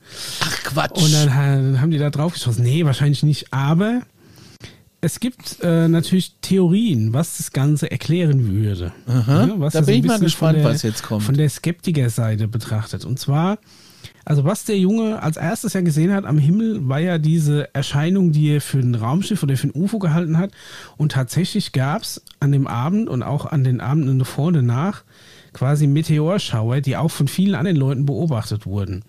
[0.41, 1.03] Ach Quatsch.
[1.03, 2.63] Und dann, dann haben die da drauf geschossen.
[2.63, 3.53] Nee, wahrscheinlich nicht.
[3.53, 4.01] Aber
[5.01, 8.91] es gibt äh, natürlich Theorien, was das Ganze erklären würde.
[9.05, 11.23] Aha, ja, da bin ich mal gespannt, der, was jetzt kommt.
[11.23, 13.05] Von der Skeptikerseite betrachtet.
[13.05, 13.59] Und zwar
[14.25, 18.31] also was der Junge als erstes ja gesehen hat am Himmel, war ja diese Erscheinung,
[18.31, 20.51] die er für ein Raumschiff oder für ein UFO gehalten hat.
[20.97, 25.03] Und tatsächlich gab es an dem Abend und auch an den Abenden davor und danach
[25.53, 29.03] quasi Meteorschauer, die auch von vielen anderen Leuten beobachtet wurden.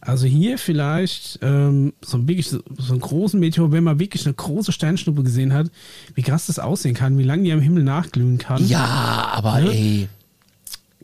[0.00, 4.72] Also hier vielleicht ähm, so, wirklich, so einen großen Meteor, wenn man wirklich eine große
[4.72, 5.70] Sternschnuppe gesehen hat,
[6.14, 8.66] wie krass das aussehen kann, wie lange die am Himmel nachglühen kann.
[8.66, 9.70] Ja, aber ne?
[9.70, 10.08] ey.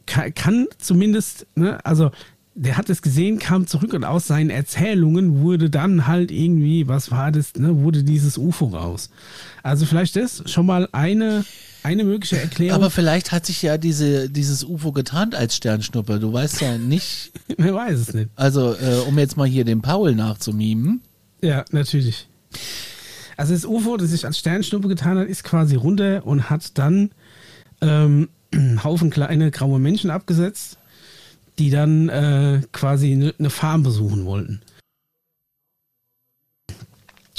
[0.07, 2.11] Kann, kann zumindest, ne, also
[2.63, 7.11] der hat es gesehen, kam zurück und aus seinen Erzählungen wurde dann halt irgendwie, was
[7.11, 9.09] war das, ne, wurde dieses UFO raus.
[9.63, 11.47] Also vielleicht das schon mal eine,
[11.83, 12.75] eine mögliche Erklärung.
[12.75, 16.21] Aber vielleicht hat sich ja diese, dieses UFO getarnt als Sternschnuppe.
[16.21, 17.33] Du weißt ja nicht.
[17.57, 18.29] Wer weiß es nicht.
[18.37, 21.01] Also, äh, um jetzt mal hier den Paul nachzumimen.
[21.41, 22.29] Ja, natürlich.
[23.39, 27.13] Also das UFO, das sich als Sternschnuppe getan hat, ist quasi runter und hat dann
[27.81, 30.77] ähm, einen Haufen kleine graue Menschen abgesetzt
[31.61, 34.63] die dann äh, quasi eine ne Farm besuchen wollten.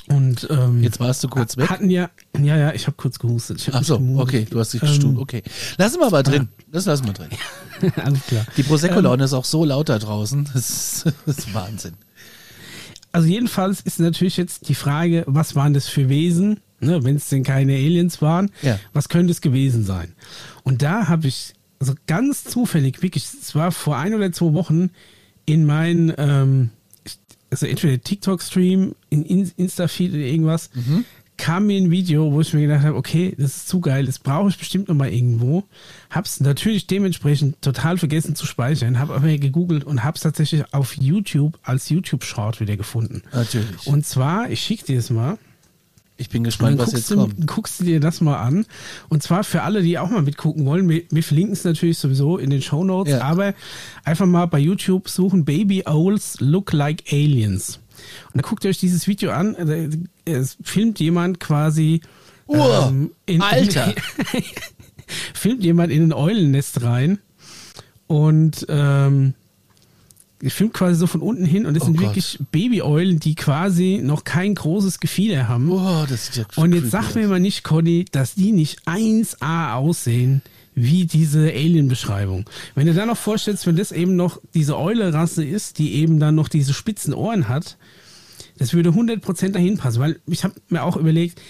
[0.07, 1.69] Und ähm, jetzt warst du kurz weg.
[1.69, 3.69] Hatten ja, ja, ja, ich habe kurz gehustet.
[3.71, 5.15] Ach so, okay, du hast dich gestuhlt.
[5.15, 5.41] Ähm, okay,
[5.77, 6.49] lassen wir aber drin.
[6.51, 6.63] Ah.
[6.71, 7.29] Das lassen wir drin.
[7.95, 8.45] Alles klar.
[8.57, 10.49] Die Prosecco-Laune ähm, ist auch so laut da draußen.
[10.53, 11.93] Das ist, das ist Wahnsinn.
[13.11, 16.59] also jedenfalls ist natürlich jetzt die Frage, was waren das für Wesen?
[16.79, 18.79] Ne, Wenn es denn keine Aliens waren, Ja.
[18.91, 20.13] was könnte es gewesen sein?
[20.63, 24.91] Und da habe ich also ganz zufällig, wirklich, es war vor ein oder zwei Wochen
[25.45, 26.69] in meinen, ähm,
[27.49, 30.69] also entweder TikTok-Stream, in In- Insta-Feed oder irgendwas,
[31.37, 34.19] kam mir ein Video, wo ich mir gedacht habe, okay, das ist zu geil, das
[34.19, 35.63] brauche ich bestimmt noch mal irgendwo.
[36.11, 41.57] Hab's natürlich dementsprechend total vergessen zu speichern, habe aber gegoogelt und hab's tatsächlich auf YouTube
[41.63, 43.23] als YouTube-Short wieder gefunden.
[43.33, 43.87] Natürlich.
[43.87, 45.39] Und zwar, ich schicke dir es mal.
[46.21, 47.47] Ich bin gespannt, was jetzt du, kommt.
[47.47, 48.65] guckst du dir das mal an.
[49.09, 50.87] Und zwar für alle, die auch mal mitgucken wollen.
[50.87, 53.13] Wir, wir verlinken es natürlich sowieso in den Show Notes.
[53.13, 53.21] Ja.
[53.23, 53.53] Aber
[54.03, 57.79] einfach mal bei YouTube suchen Baby Owls Look Like Aliens.
[58.27, 59.55] Und dann guckt ihr euch dieses Video an.
[59.55, 59.89] Äh,
[60.25, 62.01] Es filmt jemand quasi.
[62.47, 63.93] Uah, ähm, in, Alter.
[65.33, 67.19] filmt jemand in ein Eulennest rein.
[68.07, 69.33] Und ähm,
[70.49, 71.65] filmt quasi so von unten hin.
[71.65, 72.07] Und es Oh sind Gott.
[72.07, 75.71] wirklich Baby-Eulen, die quasi noch kein großes Gefieder haben.
[75.71, 79.73] Oh, das sieht ja Und jetzt sag mir mal nicht, Conny, dass die nicht 1A
[79.75, 80.41] aussehen
[80.73, 82.45] wie diese Alien-Beschreibung.
[82.75, 86.35] Wenn du dann noch vorstellst, wenn das eben noch diese Eule-Rasse ist, die eben dann
[86.35, 87.77] noch diese spitzen Ohren hat,
[88.57, 91.41] das würde 100% dahin passen, weil ich habe mir auch überlegt,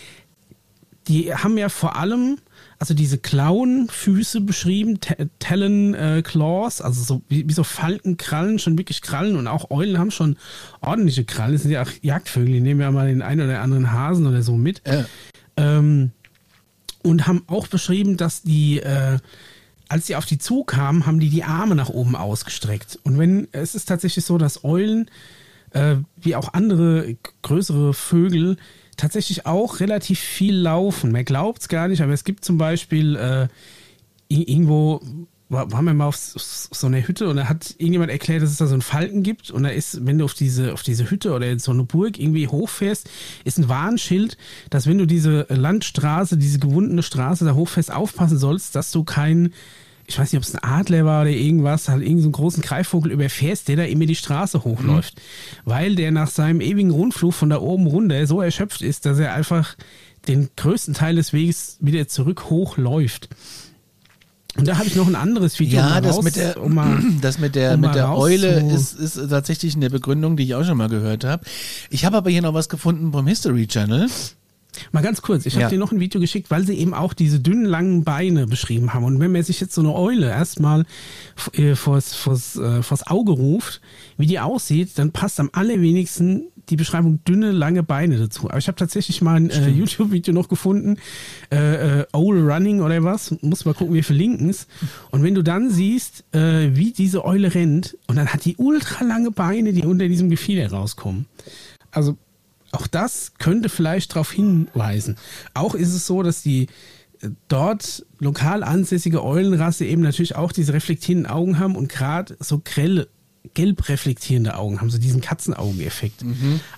[1.07, 2.37] die haben ja vor allem,
[2.81, 8.75] also diese Klauenfüße beschrieben, Ta- Talon äh, Claws, also so wie, wie so Falkenkrallen, schon
[8.75, 10.35] wirklich Krallen und auch Eulen haben schon
[10.81, 11.53] ordentliche Krallen.
[11.53, 14.41] Das sind ja auch Jagdvögel, die nehmen ja mal den einen oder anderen Hasen oder
[14.41, 14.81] so mit.
[14.87, 15.05] Ja.
[15.57, 16.09] Ähm,
[17.03, 19.19] und haben auch beschrieben, dass die, äh,
[19.87, 22.97] als sie auf die zukamen, haben die die Arme nach oben ausgestreckt.
[23.03, 25.07] Und wenn es ist tatsächlich so, dass Eulen,
[25.69, 28.57] äh, wie auch andere größere Vögel,
[28.97, 31.11] tatsächlich auch relativ viel laufen.
[31.11, 33.47] Man glaubt es gar nicht, aber es gibt zum Beispiel äh,
[34.27, 35.01] irgendwo
[35.49, 38.57] wa- waren wir mal auf so einer Hütte und da hat irgendjemand erklärt, dass es
[38.57, 41.33] da so einen Falken gibt und da ist, wenn du auf diese, auf diese Hütte
[41.33, 43.09] oder in so eine Burg irgendwie hochfährst,
[43.43, 44.37] ist ein Warnschild,
[44.69, 49.53] dass wenn du diese Landstraße, diese gewundene Straße da hochfährst, aufpassen sollst, dass du keinen
[50.11, 52.61] ich weiß nicht, ob es ein Adler war oder irgendwas, halt irgendeinen so einen großen
[52.63, 55.21] Greifvogel überfährst, der da immer die Straße hochläuft.
[55.65, 59.33] Weil der nach seinem ewigen Rundflug von da oben runter so erschöpft ist, dass er
[59.33, 59.75] einfach
[60.27, 63.29] den größten Teil des Weges wieder zurück hochläuft.
[64.57, 65.79] Und da habe ich noch ein anderes Video.
[65.79, 68.69] um Ja, das raus- mit der, um mal, das mit der, um mit der Eule
[68.73, 71.45] ist, ist tatsächlich eine Begründung, die ich auch schon mal gehört habe.
[71.89, 74.09] Ich habe aber hier noch was gefunden vom History Channel.
[74.91, 75.69] Mal ganz kurz, ich habe Ja.
[75.69, 79.03] dir noch ein Video geschickt, weil sie eben auch diese dünnen, langen Beine beschrieben haben.
[79.03, 80.85] Und wenn man sich jetzt so eine Eule erstmal
[81.53, 83.81] äh, vors, vors, äh, vors Auge ruft,
[84.17, 88.47] wie die aussieht, dann passt am allerwenigsten die Beschreibung dünne, lange Beine dazu.
[88.49, 90.97] Aber ich habe tatsächlich mal ein äh, YouTube-Video noch gefunden,
[91.51, 94.67] äh, äh, Owl Running oder was, muss mal gucken, wir verlinken es.
[95.09, 99.03] Und wenn du dann siehst, äh, wie diese Eule rennt, und dann hat die ultra
[99.03, 101.25] lange Beine, die unter diesem Gefieder rauskommen.
[101.91, 102.15] Also
[102.71, 105.17] auch das könnte vielleicht darauf hinweisen.
[105.53, 106.67] Auch ist es so, dass die
[107.21, 112.61] äh, dort lokal ansässige Eulenrasse eben natürlich auch diese reflektierenden Augen haben und gerade so
[112.63, 113.07] grelle,
[113.53, 116.23] gelb reflektierende Augen haben, so diesen Katzenaugeneffekt.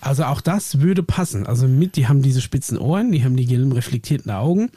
[0.02, 1.46] Also auch das würde passen.
[1.46, 4.70] Also mit, die haben diese spitzen Ohren, die haben die gelben reflektierten Augen,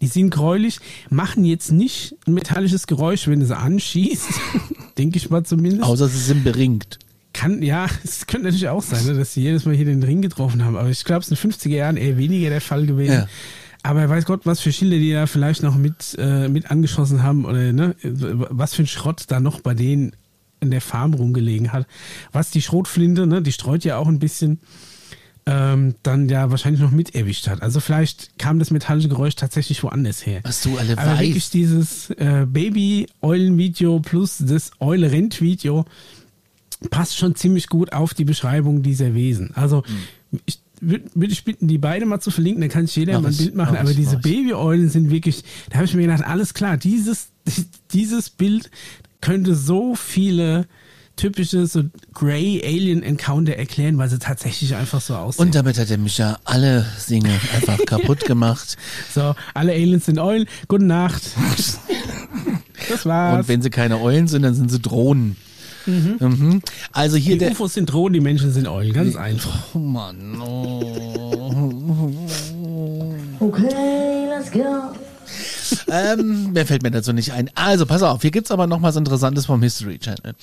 [0.00, 0.78] die sind gräulich,
[1.10, 4.28] machen jetzt nicht ein metallisches Geräusch, wenn du sie anschießt,
[4.98, 5.84] denke ich mal zumindest.
[5.84, 6.98] Außer sie sind beringt.
[7.36, 10.22] Kann, ja, es könnte natürlich auch sein, ne, dass sie jedes Mal hier den Ring
[10.22, 10.76] getroffen haben.
[10.76, 13.12] Aber ich glaube, es ist in den 50er Jahren eher weniger der Fall gewesen.
[13.12, 13.28] Ja.
[13.82, 17.44] Aber weiß Gott, was für Schilder die da vielleicht noch mit, äh, mit angeschossen haben
[17.44, 20.12] oder ne, was für ein Schrott da noch bei denen
[20.60, 21.86] in der Farm rumgelegen hat.
[22.32, 24.58] Was die Schrotflinte, ne, die streut ja auch ein bisschen,
[25.44, 27.62] ähm, dann ja wahrscheinlich noch mit erwischt hat.
[27.62, 30.40] Also vielleicht kam das metallische Geräusch tatsächlich woanders her.
[30.42, 31.54] Was du alle Aber wirklich weißt.
[31.54, 35.84] dieses äh, Baby-Eulen-Video plus das Eule-Rent-Video
[36.90, 39.52] passt schon ziemlich gut auf die Beschreibung dieser Wesen.
[39.54, 39.82] Also
[40.30, 40.40] Hm.
[40.46, 43.22] ich würde würd ich bitten, die beide mal zu verlinken, dann kann sich jeder Mach
[43.22, 43.72] mal ein ich, Bild machen.
[43.74, 44.18] mach Aber ich, diese.
[44.18, 47.28] Baby-Eulen sind wirklich, da habe ich mir gedacht, alles klar, dieses,
[47.92, 48.70] dieses Bild
[49.22, 50.66] könnte so viele
[51.16, 55.46] typische so Grey Alien Encounter erklären, weil sie tatsächlich einfach so aussehen.
[55.46, 58.76] Und damit hat er mich ja alle Dinge einfach kaputt gemacht.
[59.14, 60.46] so, alle Aliens sind Eulen.
[60.68, 61.22] Gute Nacht.
[62.90, 63.38] das war's.
[63.38, 65.36] Und wenn sie keine Eulen sind, dann sind sie Drohnen.
[65.86, 66.60] Mhm.
[66.92, 67.52] Also hier die der.
[67.52, 68.92] UFOs sind Drohnen, die Menschen sind Eulen.
[68.92, 69.74] Ganz einfach.
[69.74, 70.40] Oh Mann.
[70.40, 70.82] Oh.
[73.40, 74.92] Okay, let's go.
[75.90, 77.50] ähm, mehr fällt mir dazu nicht ein.
[77.54, 80.34] Also, pass auf, hier gibt's aber noch was Interessantes vom History Channel.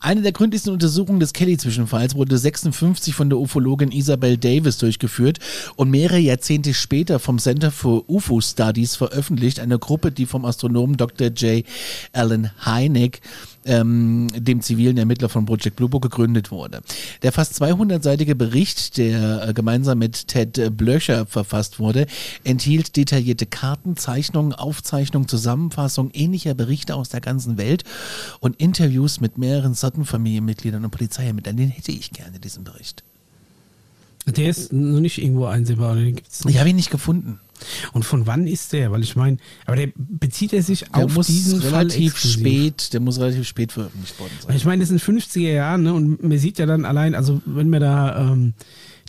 [0.00, 5.38] Eine der gründlichsten Untersuchungen des Kelly-Zwischenfalls wurde 56 von der Ufologin Isabel Davis durchgeführt
[5.76, 9.60] und mehrere Jahrzehnte später vom Center for UFO Studies veröffentlicht.
[9.60, 11.28] Eine Gruppe, die vom Astronomen Dr.
[11.28, 11.64] J.
[12.12, 13.20] Allen Hynek
[13.64, 16.80] ähm, dem zivilen Ermittler von Project Blue Book gegründet wurde.
[17.22, 22.06] Der fast 200-seitige Bericht, der äh, gemeinsam mit Ted Blöcher verfasst wurde,
[22.44, 27.84] enthielt detaillierte Karten, Zeichnungen, Aufzeichnungen, Zusammenfassungen ähnlicher Berichte aus der ganzen Welt
[28.40, 31.56] und Interviews mit mehreren Sutton-Familienmitgliedern und Polizeiermittlern.
[31.56, 33.04] Den hätte ich gerne, diesen Bericht.
[34.26, 35.96] Der ist noch nicht irgendwo einsehbar.
[35.96, 37.40] Ich habe ihn nicht gefunden.
[37.92, 38.90] Und von wann ist der?
[38.90, 42.40] Weil ich meine, aber der bezieht er sich Der auf muss diesen Fall relativ exklusiv.
[42.40, 44.56] spät, der muss relativ spät veröffentlicht worden sein.
[44.56, 45.92] Ich meine, das sind 50er Jahre, ne?
[45.92, 48.54] Und man sieht ja dann allein, also wenn man da ähm,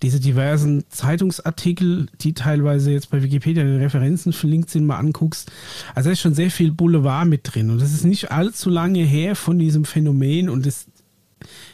[0.01, 5.51] diese diversen Zeitungsartikel, die teilweise jetzt bei Wikipedia in den Referenzen verlinkt sind, mal anguckst,
[5.95, 7.69] also da ist schon sehr viel Boulevard mit drin.
[7.69, 10.87] Und das ist nicht allzu lange her von diesem Phänomen und es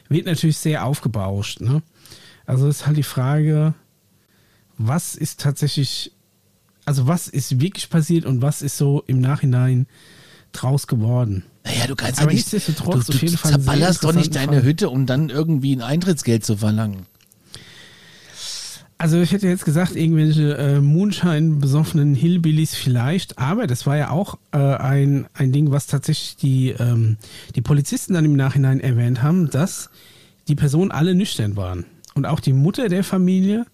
[0.10, 1.62] wird natürlich sehr aufgebauscht.
[1.62, 1.82] Ne?
[2.48, 3.76] Also ist halt die Frage,
[4.78, 6.14] was ist tatsächlich,
[6.86, 9.86] also was ist wirklich passiert und was ist so im Nachhinein
[10.54, 11.44] draus geworden?
[11.66, 14.14] Naja, du kannst Aber ja nicht, du, du auf jeden Fall einen sehr zerballerst doch
[14.14, 14.64] nicht deine Fall.
[14.64, 17.06] Hütte, um dann irgendwie ein Eintrittsgeld zu verlangen.
[18.98, 24.10] Also ich hätte jetzt gesagt, irgendwelche äh, Moonshine besoffenen Hillbillies vielleicht, aber das war ja
[24.10, 27.18] auch äh, ein, ein Ding, was tatsächlich die, ähm,
[27.56, 29.90] die Polizisten dann im Nachhinein erwähnt haben, dass
[30.48, 31.86] die Personen alle nüchtern waren.
[32.18, 33.66] Und auch die Mutter der Familie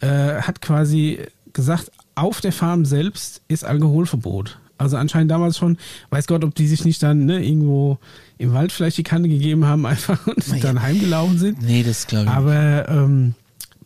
[0.00, 1.18] äh, hat quasi
[1.52, 4.58] gesagt, auf der Farm selbst ist Alkoholverbot.
[4.78, 5.78] Also anscheinend damals schon,
[6.10, 7.98] weiß Gott, ob die sich nicht dann ne, irgendwo
[8.38, 10.62] im Wald vielleicht die Kante gegeben haben einfach und Naja.
[10.62, 11.62] dann heimgelaufen sind.
[11.62, 12.36] Nee, das glaube ich nicht.
[12.38, 13.34] Aber ähm,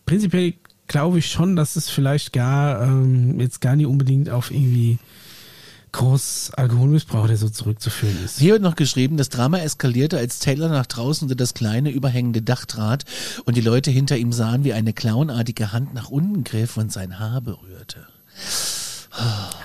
[0.07, 0.55] prinzipiell
[0.87, 4.99] glaube ich schon, dass es vielleicht gar ähm, jetzt gar nicht unbedingt auf irgendwie
[5.93, 8.39] groß Alkoholmissbrauch oder so zurückzuführen ist.
[8.39, 12.43] Hier wird noch geschrieben, das Drama eskalierte, als Taylor nach draußen unter das kleine überhängende
[12.43, 13.05] Dach trat
[13.45, 17.19] und die Leute hinter ihm sahen, wie eine clownartige Hand nach unten griff und sein
[17.19, 18.07] Haar berührte.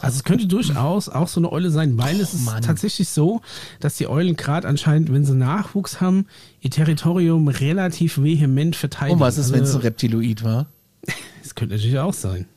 [0.01, 2.63] Also es könnte durchaus auch so eine Eule sein, weil es ist Mann.
[2.63, 3.41] tatsächlich so,
[3.79, 6.25] dass die Eulen gerade anscheinend, wenn sie Nachwuchs haben,
[6.61, 9.15] ihr Territorium relativ vehement verteidigen.
[9.15, 10.67] Und was ist, wenn es Also, ein Reptiloid war?
[11.43, 12.47] Das könnte natürlich auch sein.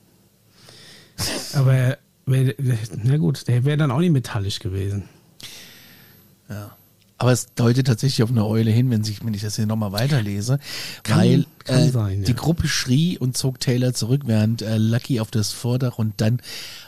[1.54, 2.54] Aber wär,
[3.02, 5.04] na gut, der wäre dann auch nicht metallisch gewesen.
[6.48, 6.76] Ja.
[7.18, 9.92] Aber es deutet tatsächlich auf eine Eule hin, wenn, sich, wenn ich das hier nochmal
[9.92, 10.58] weiterlese.
[11.02, 12.26] Kann- weil kann äh, sein, ja.
[12.26, 16.40] die Gruppe schrie und zog Taylor zurück, während äh, Lucky auf das Vordach und dann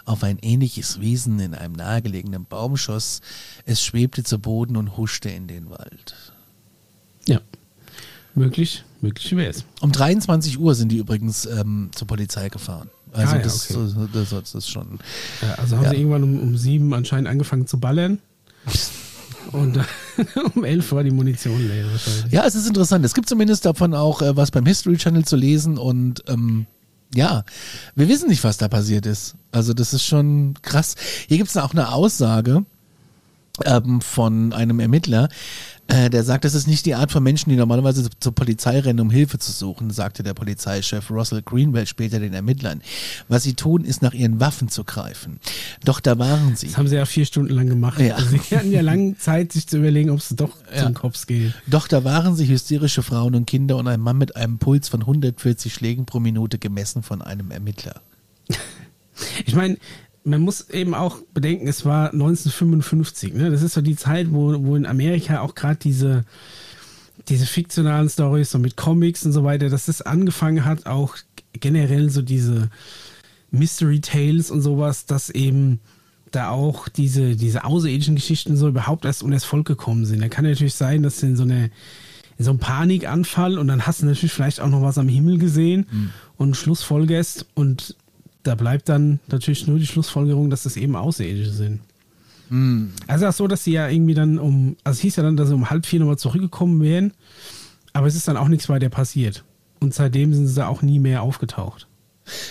[0.05, 3.23] auf ein ähnliches Wesen in einem nahegelegenen Baum schoss.
[3.65, 6.15] Es schwebte zu Boden und huschte in den Wald.
[7.27, 7.41] Ja.
[8.35, 9.65] Möglich, möglich wäre es.
[9.81, 12.91] Um 23 Uhr sind die übrigens ähm, zur Polizei gefahren.
[13.13, 13.81] Also Ah, ja, das, okay.
[14.13, 14.99] das, das, das ist schon.
[15.43, 15.91] Ja, also haben Ja.
[15.91, 18.19] sie irgendwann um, um sieben anscheinend angefangen zu ballern.
[19.53, 19.79] Und
[20.55, 22.33] um elf war die Munition leer wahrscheinlich.
[22.33, 23.05] Ja, es ist interessant.
[23.05, 26.67] Es gibt zumindest davon auch äh, was beim History Channel zu lesen und ähm,
[27.15, 27.45] ja,
[27.95, 29.35] wir wissen nicht, was da passiert ist.
[29.51, 30.95] Also das ist schon krass.
[31.29, 32.67] Hier gibt es auch eine Aussage
[33.65, 35.31] ähm, von einem Ermittler,
[35.89, 38.79] äh, der sagt, das ist nicht die Art von Menschen, die normalerweise zu- zur Polizei
[38.79, 42.83] rennen, um Hilfe zu suchen, sagte der Polizeichef Russell Greenwell später den Ermittlern.
[43.29, 45.41] Was sie tun, ist nach ihren Waffen zu greifen.
[45.85, 46.67] Doch da waren sie.
[46.67, 47.99] Das haben sie ja vier Stunden lang gemacht.
[48.01, 48.17] Ja.
[48.17, 50.85] Also sie hatten ja lange Zeit, sich zu überlegen, ob es doch Ja.
[50.85, 51.55] zum Kops geht.
[51.67, 55.01] Doch da waren sie hysterische Frauen und Kinder und ein Mann mit einem Puls von
[55.01, 58.03] 140 Schlägen pro Minute gemessen von einem Ermittler.
[59.47, 59.79] Ich meine,
[60.29, 63.35] man muss eben auch bedenken, es war 1955.
[63.35, 63.51] Ne?
[63.51, 66.25] Das ist so die Zeit, wo, wo in Amerika auch gerade diese,
[67.29, 71.17] diese fiktionalen Stories, so mit Comics und so weiter, dass das angefangen hat, auch
[71.53, 72.71] generell so diese
[73.51, 75.81] Mystery Tales und sowas, dass eben
[76.31, 80.21] da auch diese, diese außerirdischen Geschichten so überhaupt erst unter das Volk gekommen sind.
[80.21, 81.71] Da kann natürlich sein, dass in so eine
[82.39, 85.39] in so einem Panikanfall und dann hast du natürlich vielleicht auch noch was am Himmel
[85.39, 85.87] gesehen
[86.37, 87.97] und Schlussfolgerst und
[88.49, 91.81] da bleibt dann natürlich nur die Schlussfolgerung, dass das eben Außerirdische sind.
[93.07, 95.49] Also auch so, dass sie ja irgendwie dann um, also es hieß ja dann, dass
[95.49, 97.13] sie um halb vier nochmal zurückgekommen wären,
[97.93, 99.45] aber es ist dann auch nichts weiter passiert.
[99.81, 101.87] Und seitdem sind sie da auch nie mehr aufgetaucht.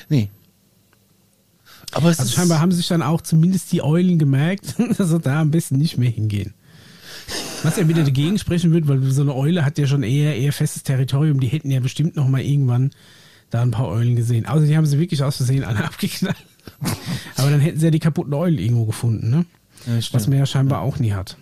[0.07, 0.29] Nee.
[1.93, 5.19] Aber es Also ist scheinbar haben sich dann auch zumindest die Eulen gemerkt, dass sie
[5.19, 6.53] da am besten nicht mehr hingehen.
[7.63, 10.53] Was ja wieder dagegen sprechen wird, weil so eine Eule hat ja schon eher, eher
[10.53, 11.39] festes Territorium.
[11.39, 12.91] Die hätten ja bestimmt noch mal irgendwann
[13.49, 14.45] da ein paar Eulen gesehen.
[14.45, 16.35] Außer die haben sie wirklich aus Versehen alle abgeknallt.
[17.35, 19.45] Aber dann hätten sie ja die kaputten Eulen irgendwo gefunden, ne?
[19.85, 19.99] Ja.
[20.11, 21.37] Was man ja scheinbar auch nie hat.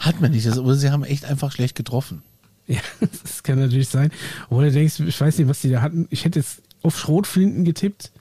[0.00, 0.46] hat man nicht.
[0.46, 2.22] Das, oder sie haben echt einfach schlecht getroffen.
[2.66, 4.12] Ja, das kann natürlich sein.
[4.48, 6.06] Oder du denkst, ich weiß nicht, was die da hatten.
[6.10, 8.12] Ich hätte jetzt auf Schrotflinten getippt.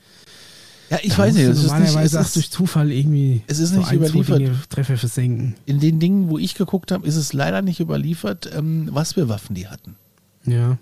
[0.89, 1.43] Ja, ich Da weiß nicht.
[1.43, 3.89] Es du ist nicht, normalerweise es auch durch ist, Zufall irgendwie es ist so nicht
[3.89, 4.39] ein, überliefert.
[4.39, 5.55] Dinge Treffer versenken.
[5.67, 9.29] in den Dingen, wo ich geguckt habe, ist es leider nicht überliefert, ähm, was für
[9.29, 9.97] Waffen die hatten.
[10.45, 10.79] Ja.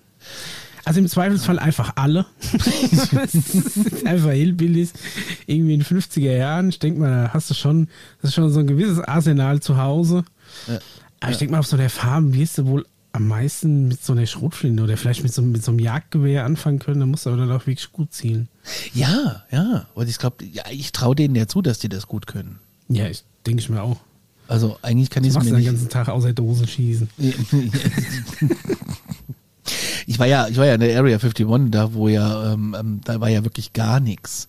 [0.88, 2.26] Also im Zweifelsfall einfach alle.
[4.06, 4.94] einfach Hillbillies.
[5.46, 6.70] Irgendwie in den 50er Jahren.
[6.70, 7.90] Ich denke mal, da hast du schon,
[8.22, 10.24] das ist schon so ein gewisses Arsenal zu Hause.
[10.68, 10.80] Ja.
[11.20, 14.14] Aber ich denke mal, auf so der Farm wirst du wohl am meisten mit so
[14.14, 17.00] einer Schrotflinte oder vielleicht mit so, mit so einem Jagdgewehr anfangen können.
[17.00, 18.48] Da musst du aber dann auch wirklich gut zielen.
[18.94, 19.88] Ja, ja.
[19.94, 22.60] Und ich glaube, ja, ich traue denen ja zu, dass die das gut können.
[22.88, 23.98] Ja, ich denke ich mir auch.
[24.48, 25.66] Also eigentlich kann ich Du es mir den nicht.
[25.66, 27.10] ganzen Tag außer Dose schießen.
[30.08, 33.02] Ich war ja, ich war ja in der Area 51, da wo ja, ähm, ähm,
[33.04, 34.48] da war ja wirklich gar nichts.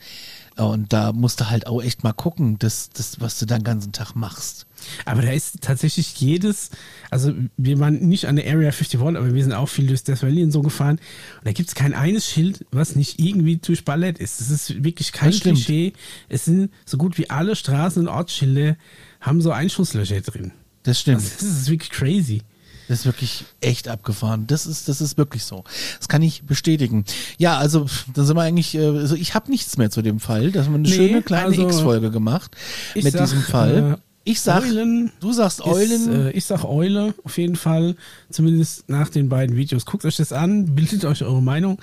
[0.56, 3.92] Und da musst du halt auch echt mal gucken, das, das, was du den ganzen
[3.92, 4.66] Tag machst.
[5.04, 6.70] Aber da ist tatsächlich jedes,
[7.10, 10.22] also wir waren nicht an der Area 51, aber wir sind auch viel durch Death
[10.22, 10.96] Valley und so gefahren.
[11.38, 14.40] Und da gibt es kein eines Schild, was nicht irgendwie durchballert ist.
[14.40, 15.56] Das ist wirklich kein Das stimmt.
[15.56, 15.92] Klischee.
[16.28, 18.76] Es sind so gut wie alle Straßen- und Ortsschilder
[19.20, 20.52] haben so Einschusslöcher drin.
[20.82, 21.18] Das stimmt.
[21.18, 22.42] Das ist wirklich crazy.
[22.88, 24.46] Das ist wirklich echt abgefahren.
[24.46, 25.62] Das ist, das ist wirklich so.
[25.98, 27.04] Das kann ich bestätigen.
[27.36, 30.50] Ja, also da sind wir eigentlich, äh, also ich habe nichts mehr zu dem Fall.
[30.50, 32.56] Da haben wir eine Nee, schöne kleine also, X-Folge gemacht
[32.94, 33.92] mit sag, diesem Fall.
[33.98, 36.26] äh, ich sag, Eulen du sagst Ist, Eulen.
[36.28, 37.94] äh, ich sag Eule, auf jeden Fall.
[38.30, 39.84] Zumindest nach den beiden Videos.
[39.86, 41.78] Guckt euch das an, bildet euch eure Meinung.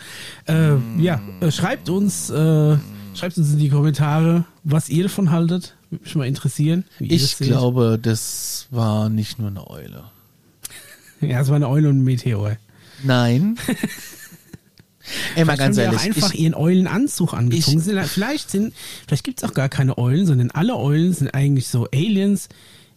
[0.47, 2.77] Äh, Ja, äh, schreibt uns, äh,
[3.15, 5.75] schreibt uns in die Kommentare, was ihr davon haltet.
[5.89, 6.83] Würde mich mal interessieren.
[6.99, 10.03] Ich das glaube, das war nicht nur eine Eule.
[11.21, 12.57] Ja, es war eine Eule und ein Meteor.
[13.03, 13.57] Nein.
[15.35, 15.99] Ey, mal ganz ehrlich.
[15.99, 17.79] auch einfach ich, ihren Eulenanzug angezogen.
[17.79, 18.73] Ich- vielleicht sind,
[19.07, 22.49] vielleicht gibt es auch gar keine Eulen, sondern alle Eulen sind eigentlich so Aliens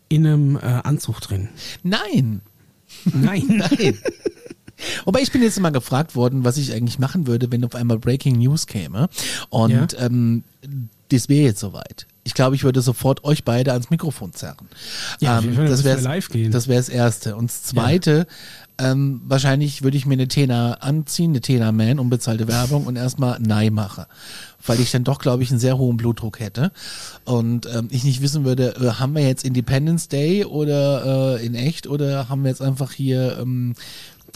[0.09, 1.49] in einem äh, Anzug drin.
[1.83, 2.41] nein.
[3.05, 3.45] Nein.
[3.49, 3.99] Nein.
[5.05, 7.99] Wobei ich bin jetzt mal gefragt worden, was ich eigentlich machen würde, wenn auf einmal
[7.99, 9.11] Breaking News käme.
[9.51, 10.07] Und Ja.
[10.07, 10.45] ähm,
[11.11, 12.07] das wäre jetzt soweit.
[12.25, 14.69] Ich glaube, ich würde sofort euch beide ans Mikrofon zerren.
[15.21, 16.53] Ja, da das wäre live gehen.
[16.53, 17.37] Das wäre das Erste.
[17.37, 18.27] Und das Zweite,
[18.81, 23.41] ähm, wahrscheinlich würde ich mir eine Tena anziehen, eine Tena Man, unbezahlte Werbung und erstmal
[23.41, 24.07] Nein mache.
[24.65, 26.71] Weil ich dann doch, glaube ich, einen sehr hohen Blutdruck hätte.
[27.25, 31.55] Und ähm, ich nicht wissen würde, äh, haben wir jetzt Independence Day oder äh, in
[31.55, 33.75] echt oder haben wir jetzt einfach hier ähm,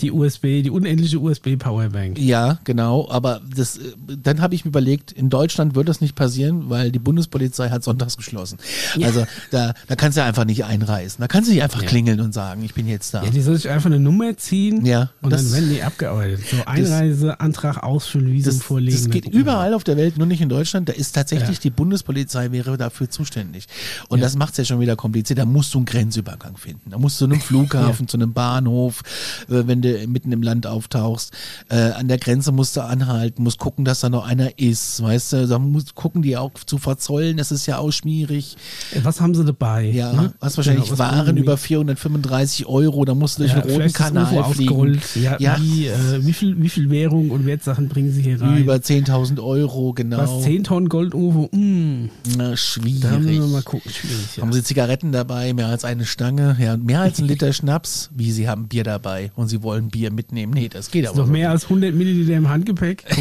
[0.01, 2.19] Die USB, die unendliche USB-Powerbank.
[2.19, 3.81] ja, genau, aber das, äh,
[4.23, 7.85] dann habe ich mir überlegt, in Deutschland wird das nicht passieren, weil die Bundespolizei hat
[7.85, 8.59] sonntags geschlossen.
[8.97, 9.09] Ja.
[9.09, 11.21] Also da, da kannst du einfach nicht einreisen.
[11.21, 11.89] Da kannst du nicht einfach Ja.
[11.89, 13.23] klingeln und sagen, ich bin jetzt da.
[13.23, 16.41] Ja, die soll sich einfach eine Nummer ziehen Ja, und das- dann werden die abgearbeitet.
[16.51, 18.97] So Einreiseantrag ausfüllen, Visum das, vorlegen.
[18.97, 20.89] das geht überall auf der Welt, nur nicht in Deutschland.
[20.89, 21.63] Da ist tatsächlich Ja.
[21.65, 23.67] die Bundespolizei wäre dafür zuständig.
[24.09, 25.39] Und das macht es ja schon wieder kompliziert.
[25.39, 26.91] Da musst du einen Grenzübergang finden.
[26.91, 29.03] Da musst du zu einem Flughafen, zu einem Bahnhof,
[29.49, 31.33] äh, wenn du mitten im Land auftauchst.
[31.69, 35.03] Äh, an der Grenze musst du anhalten, musst gucken, dass da noch einer ist.
[35.03, 37.37] Weißt du, da musst gucken die auch zu verzollen.
[37.37, 38.57] Das ist ja auch schwierig.
[38.95, 39.05] mal.
[39.05, 39.85] Was haben sie dabei?
[39.85, 40.33] Ja, ne?
[40.41, 43.05] hast wahrscheinlich Genau, Waren über 435 Euro.
[43.05, 45.01] Da musst du durch ja, den roten Kanal fliegen.
[45.15, 45.59] Ja, Ja.
[45.61, 48.59] Wie, äh, wie, viel, wie viel Währung und Wertsachen bringen sie hier rein?
[48.59, 50.19] Über 10.000 Euro, genau.
[50.19, 51.49] Was, 10 Tonnen Gold UFO?
[51.53, 53.01] Mm, Na, schwierig.
[53.01, 53.91] da müssen wir mal gucken.
[53.91, 54.43] Schwierig, ja.
[54.43, 58.31] Haben Sie Zigaretten dabei, mehr als eine Stange, ja, mehr als ein Liter Schnaps, wie
[58.31, 60.53] Sie haben Bier dabei und Sie wollen Bier mitnehmen.
[60.53, 63.05] Nee, das geht Ist aber noch mehr als 100 Milliliter im Handgepäck.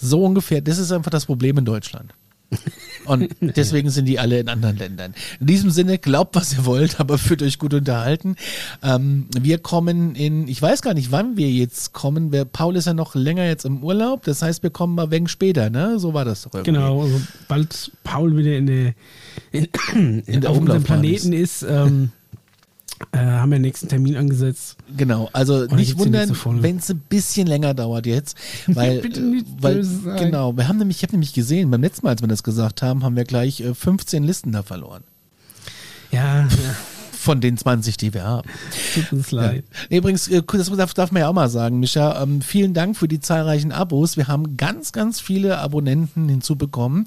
[0.00, 0.60] So ungefähr.
[0.60, 2.14] Das ist einfach das Problem in Deutschland.
[3.04, 5.14] Und deswegen sind die alle in anderen Ländern.
[5.40, 8.36] In diesem Sinne, glaubt, was ihr wollt, aber fühlt euch gut unterhalten.
[8.82, 12.32] Ähm, wir kommen in, ich weiß gar nicht, wann wir jetzt kommen.
[12.32, 15.30] Wir, Paul ist ja noch länger jetzt im Urlaub, das heißt, wir kommen mal wenig
[15.30, 15.98] später, ne?
[15.98, 16.72] So war das doch irgendwie.
[16.72, 18.94] Genau, also bald Paul wieder in der,
[19.52, 22.12] in, In der auf unserem Planeten ist, ähm,
[23.12, 24.76] äh, haben wir den nächsten Termin angesetzt.
[24.96, 26.30] Genau, also da nicht wundern,
[26.62, 28.36] wenn es ein bisschen länger dauert jetzt,
[28.66, 29.84] weil, Bitte nicht weil
[30.18, 32.82] genau, wir haben nämlich, ich habe nämlich gesehen, beim letzten Mal, als wir das gesagt
[32.82, 35.04] haben, haben wir gleich äh, 15 Listen da verloren.
[36.10, 36.48] Ja, ja
[37.18, 38.48] Von den 20, die wir haben.
[38.94, 39.64] tut uns leid.
[39.90, 42.96] Nee, Übrigens, äh, das darf, darf man ja auch mal sagen, Micha, ähm, vielen Dank
[42.96, 44.16] für die zahlreichen Abos.
[44.16, 47.06] Wir haben ganz, ganz viele Abonnenten hinzubekommen.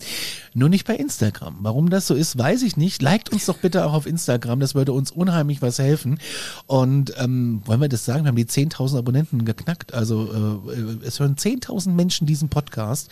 [0.53, 1.59] Nur nicht bei Instagram.
[1.61, 3.01] Warum das so ist, weiß ich nicht.
[3.01, 4.59] Liked uns doch bitte auch auf Instagram.
[4.59, 6.19] Das würde uns unheimlich was helfen.
[6.67, 8.25] Und ähm, wollen wir das sagen?
[8.25, 9.93] Wir haben die 10.000 Abonnenten geknackt.
[9.93, 13.09] Also äh, es hören 10.000 Menschen diesen Podcast.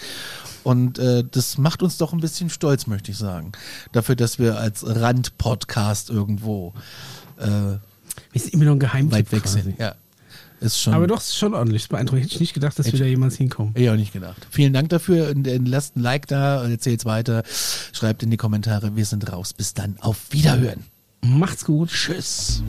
[0.63, 3.53] Und äh, das macht uns doch ein bisschen stolz, möchte ich sagen.
[3.93, 6.73] Dafür, dass wir als Randpodcast irgendwo
[7.39, 9.61] äh, sind immer noch ein Geheimtipp weit weg quasi.
[9.61, 9.79] sind.
[9.79, 9.95] Ja.
[10.61, 10.93] Ist schon.
[10.93, 11.81] Aber doch, es ist schon ordentlich.
[11.81, 12.23] Das ist beeindruckend.
[12.25, 13.73] Hätte ich nicht gedacht, dass wir da jemals hinkommen.
[13.77, 14.45] Ich auch nicht gedacht.
[14.49, 15.29] Vielen Dank dafür.
[15.29, 17.43] Und, äh, Lasst ein Like da, erzählt's weiter.
[17.93, 18.95] Schreibt in die Kommentare.
[18.95, 19.53] Wir sind raus.
[19.53, 19.95] Bis dann.
[19.99, 20.83] Auf Wiederhören.
[21.21, 21.89] Macht's gut.
[21.89, 22.63] Tschüss.